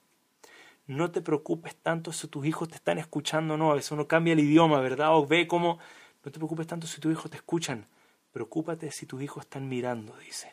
[0.87, 3.73] No te preocupes tanto si tus hijos te están escuchando no.
[3.73, 5.17] A veces uno cambia el idioma, ¿verdad?
[5.17, 5.79] O ve cómo...
[6.25, 7.87] No te preocupes tanto si tus hijos te escuchan.
[8.33, 10.53] Preocúpate si tus hijos están mirando, dice.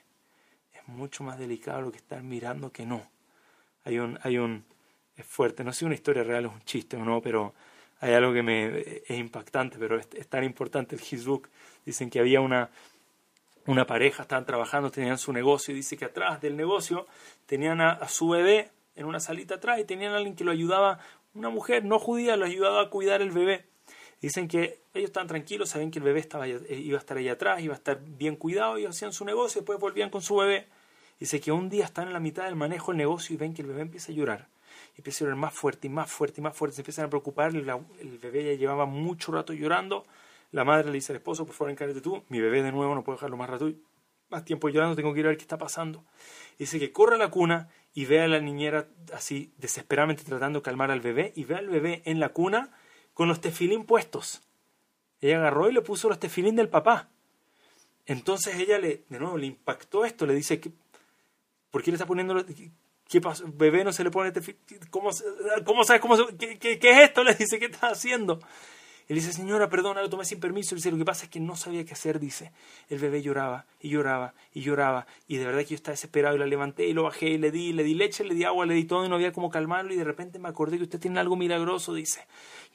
[0.74, 3.07] Es mucho más delicado lo que están mirando que no.
[3.84, 4.65] Hay un, hay un,
[5.16, 5.64] es fuerte.
[5.64, 7.53] No sé si una historia real es un chiste o no, pero
[7.99, 11.49] hay algo que me es impactante, pero es, tan importante el Hizbuk.
[11.86, 12.70] Dicen que había una,
[13.66, 17.07] una pareja, estaban trabajando, tenían su negocio, y dice que atrás del negocio
[17.45, 20.99] tenían a, su bebé en una salita atrás y tenían a alguien que lo ayudaba,
[21.34, 23.66] una mujer no judía, lo ayudaba a cuidar el bebé.
[24.22, 27.28] Dicen que ellos estaban tranquilos, sabían que el bebé estaba, eh, iba a estar ahí
[27.28, 30.68] atrás, iba a estar bien cuidado, ellos hacían su negocio, después volvían con su bebé.
[31.20, 33.61] Dice que un día están en la mitad del manejo del negocio y ven que
[33.61, 34.53] el bebé empieza a llorar
[34.95, 37.55] empieza a llorar más fuerte y más fuerte y más fuerte, se empiezan a preocupar,
[37.55, 40.05] el, bebé ya llevaba mucho rato llorando,
[40.51, 43.03] la madre le dice al esposo, por favor encárgate tú, mi bebé de nuevo no
[43.03, 43.71] puedo dejarlo más rato,
[44.29, 46.03] más tiempo llorando, tengo que ir a ver qué está pasando.
[46.57, 50.63] Dice que corre a la cuna y ve a la niñera así desesperadamente tratando de
[50.63, 52.71] calmar al bebé y ve al bebé en la cuna
[53.13, 54.41] con los tefilín puestos.
[55.21, 57.09] Ella agarró y le puso los tefilín del papá.
[58.05, 60.71] Entonces ella le, de nuevo, le impactó esto, le dice que,
[61.71, 62.45] ¿por qué le está poniendo los,
[63.10, 63.45] ¿Qué pasó?
[63.47, 64.58] Bebé no se le pone este
[64.89, 65.10] ¿Cómo,
[65.66, 67.24] cómo sabes cómo qué, qué, es esto?
[67.24, 68.39] Le dice, ¿qué estás haciendo?
[69.10, 70.76] Él dice, señora, perdona, lo tomé sin permiso.
[70.76, 72.54] dice, lo que pasa es que no sabía qué hacer, dice.
[72.89, 75.06] El bebé lloraba y lloraba y lloraba.
[75.28, 77.51] Y de verdad que yo estaba desesperado y la levanté y lo bajé y le
[77.51, 79.93] di, le di leche, le di agua, le di todo y no había cómo calmarlo.
[79.93, 82.26] Y de repente me acordé que usted tiene algo milagroso, dice.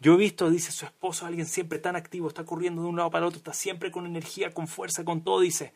[0.01, 3.11] Yo he visto, dice, su esposo, alguien siempre tan activo, está corriendo de un lado
[3.11, 5.72] para el otro, está siempre con energía, con fuerza, con todo, dice.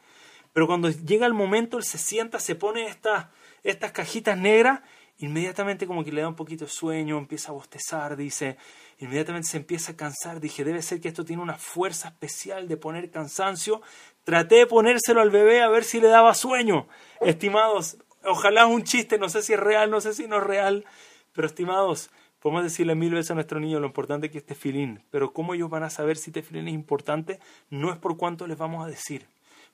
[0.53, 3.31] Pero cuando llega el momento, él se sienta, se pone esta
[3.63, 4.81] estas cajitas negras,
[5.19, 8.57] inmediatamente como que le da un poquito de sueño, empieza a bostezar, dice,
[8.99, 12.77] inmediatamente se empieza a cansar, dije, debe ser que esto tiene una fuerza especial de
[12.77, 13.83] poner cansancio.
[14.25, 16.89] Traté de ponérselo al bebé a ver si le daba sueño.
[17.21, 20.45] Estimados, ojalá es un chiste, no sé si es real, no sé si no es
[20.45, 20.85] real,
[21.33, 22.11] pero estimados,
[22.41, 25.71] podemos decirle mil veces a nuestro niño lo importante que es tefilín, pero cómo ellos
[25.71, 27.39] van a saber si tefilín es importante,
[27.71, 29.27] no es por cuánto les vamos a decir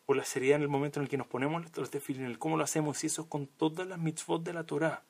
[0.09, 2.57] por la seriedad en el momento en el que nos ponemos los tefilín, el cómo
[2.57, 5.03] lo hacemos, y eso es con todas las mitzvot de la Torah.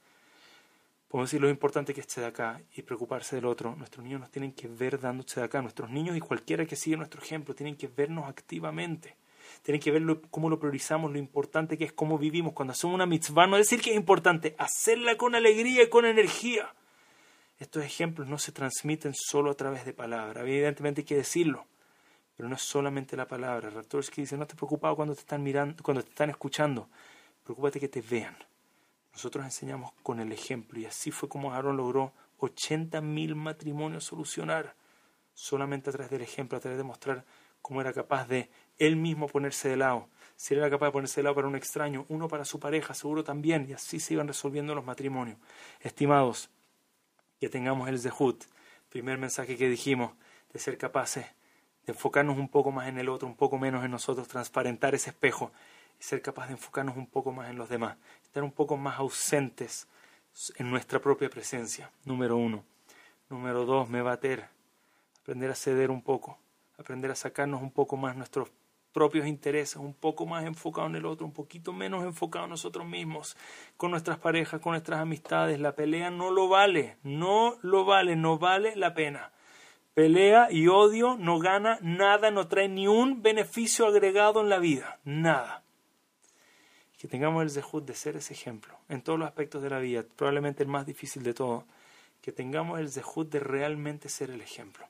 [1.07, 3.77] Podemos decir lo importante que es acá y preocuparse del otro.
[3.77, 5.07] Nuestros niños nos tienen que ver de
[5.41, 5.63] acá.
[5.63, 9.15] Nuestros niños y cualquiera que siga nuestro ejemplo tienen que vernos activamente.
[9.63, 12.53] Tienen que ver cómo lo priorizamos, lo importante que es cómo vivimos.
[12.53, 16.75] Cuando hacemos una mitzvah, no decir que es importante, hacerla con alegría y con energía.
[17.61, 20.43] Estos ejemplos no se transmiten solo a través de palabras.
[20.43, 21.67] Evidentemente hay que decirlo
[22.39, 23.69] pero no es solamente la palabra.
[23.69, 26.89] que dice, no te preocupes cuando te están mirando, cuando te están escuchando,
[27.43, 28.37] preocúpate que te vean.
[29.13, 34.77] Nosotros enseñamos con el ejemplo y así fue como Aarón logró 80.000 matrimonios solucionar
[35.35, 37.25] solamente a través del ejemplo, a través de mostrar
[37.61, 40.09] cómo era capaz de él mismo ponerse de lado.
[40.37, 42.95] Si él era capaz de ponerse de lado para un extraño, uno para su pareja,
[42.95, 45.39] seguro también, y así se iban resolviendo los matrimonios.
[45.81, 46.51] Estimados,
[47.41, 48.45] que tengamos el Zehut,
[48.91, 50.13] primer mensaje que dijimos,
[50.53, 51.27] de ser capaces
[51.91, 55.51] enfocarnos un poco más en el otro, un poco menos en nosotros, transparentar ese espejo
[55.99, 58.99] y ser capaz de enfocarnos un poco más en los demás, estar un poco más
[58.99, 59.89] ausentes
[60.57, 62.65] en nuestra propia presencia, número uno.
[63.29, 64.49] Número dos, me bater,
[65.21, 66.39] aprender a ceder un poco,
[66.79, 68.49] aprender a sacarnos un poco más nuestros
[68.93, 72.87] propios intereses, un poco más enfocado en el otro, un poquito menos enfocado en nosotros
[72.87, 73.37] mismos,
[73.77, 75.61] con nuestras parejas, con nuestras amistades.
[75.61, 79.31] La pelea no lo vale, no lo vale, no vale la pena.
[79.99, 85.01] Pelea y odio no gana nada, no trae ni un beneficio agregado en la vida,
[85.03, 85.65] nada.
[86.97, 90.05] Que tengamos el zehut de ser ese ejemplo en todos los aspectos de la vida,
[90.15, 91.65] probablemente el más difícil de todo,
[92.23, 94.87] que tengamos el zehut de realmente ser el ejemplo,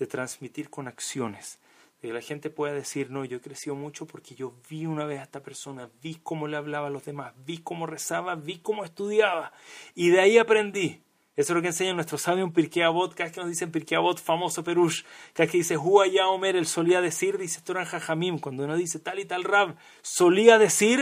[0.00, 1.60] de transmitir con acciones,
[2.02, 5.04] de que la gente pueda decir, no, yo he crecido mucho porque yo vi una
[5.04, 8.58] vez a esta persona, vi cómo le hablaba a los demás, vi cómo rezaba, vi
[8.58, 9.52] cómo estudiaba,
[9.94, 11.00] y de ahí aprendí.
[11.38, 12.82] Eso es lo que enseña nuestro sabio en Pirkei
[13.14, 15.76] cada que nos dicen Pirkei famoso Perush, cada que dice
[16.12, 19.76] ya Omer, él solía decir, dice Toran Jajamim, cuando uno dice tal y tal Rab,
[20.02, 20.98] solía decir,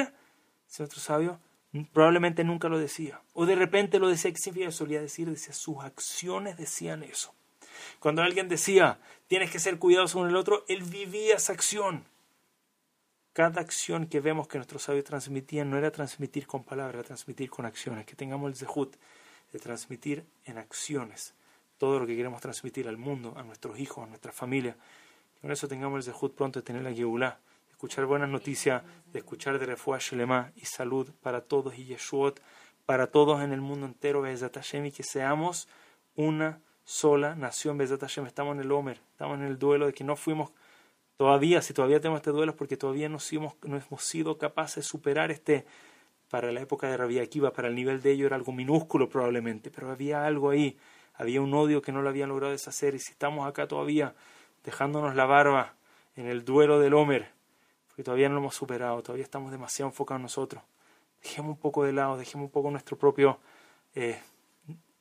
[0.67, 1.41] dice nuestro sabio,
[1.91, 5.31] probablemente nunca lo decía, o de repente lo decía, ¿qué significa solía decir?
[5.31, 7.35] Dice, sus acciones decían eso.
[7.99, 12.05] Cuando alguien decía, tienes que ser cuidadoso con el otro, él vivía esa acción.
[13.33, 17.49] Cada acción que vemos que nuestros sabios transmitían no era transmitir con palabras, era transmitir
[17.49, 18.05] con acciones.
[18.05, 18.97] Que tengamos el zehut
[19.53, 21.35] de transmitir en acciones
[21.79, 24.77] todo lo que queremos transmitir al mundo, a nuestros hijos, a nuestra familia.
[25.35, 28.83] Que con eso tengamos el zehut pronto de tener la Yehulá, de escuchar buenas noticias,
[29.13, 32.41] de escuchar de Refuah Shelema y salud para todos y Yeshuot,
[32.87, 35.69] para todos en el mundo entero, Bezat y que seamos
[36.15, 40.05] una sola nación, Bezat Hashem, estamos en el Omer, estamos en el duelo de que
[40.05, 40.53] no fuimos
[41.17, 45.31] todavía, si todavía tenemos este duelo es porque todavía no hemos sido capaces de superar
[45.31, 45.67] este,
[46.31, 49.71] para la época de Rabia Akiva, para el nivel de ello era algo minúsculo probablemente,
[49.71, 50.79] pero había algo ahí,
[51.15, 54.15] había un odio que no lo habían logrado deshacer y si estamos acá todavía
[54.65, 55.75] dejándonos la barba
[56.17, 57.31] en el duelo del Omer,
[57.89, 60.63] porque todavía no lo hemos superado, todavía estamos demasiado enfocados en nosotros,
[61.23, 63.39] dejemos un poco de lado, dejemos un poco nuestro propio...
[63.95, 64.21] Eh,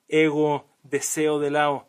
[0.08, 1.88] ego, deseo de lado.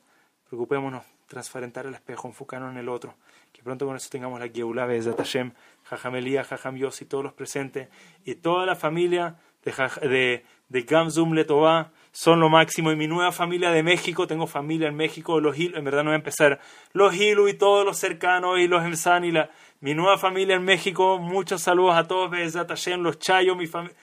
[0.49, 3.15] Preocupémonos, transparentar el espejo, enfocarnos en el otro.
[3.57, 5.53] Que pronto con eso tengamos la Geulah de Hashem,
[5.85, 6.79] Jajam Elías, Jajam
[7.09, 7.89] todos los presentes
[8.27, 9.73] y toda la familia de,
[10.07, 12.93] de, de Gamzum Letová son lo máximo.
[12.93, 16.17] Y mi nueva familia de México, tengo familia en México, los en verdad no voy
[16.17, 16.61] a empezar,
[16.93, 19.49] los Hilu y todos los cercanos y los Emsan y la,
[19.81, 23.97] mi nueva familia en México, muchos saludos a todos, Hashem, los Chayos, mi familia.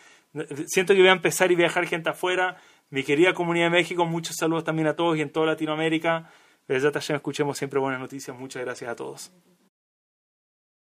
[0.65, 2.57] Siento que voy a empezar y viajar gente afuera
[2.89, 6.29] mi querida comunidad de México, muchos saludos también a todos y en toda Latinoamérica.
[6.67, 6.87] Desde
[7.17, 8.37] escuchemos siempre buenas noticias.
[8.37, 9.31] Muchas gracias a todos.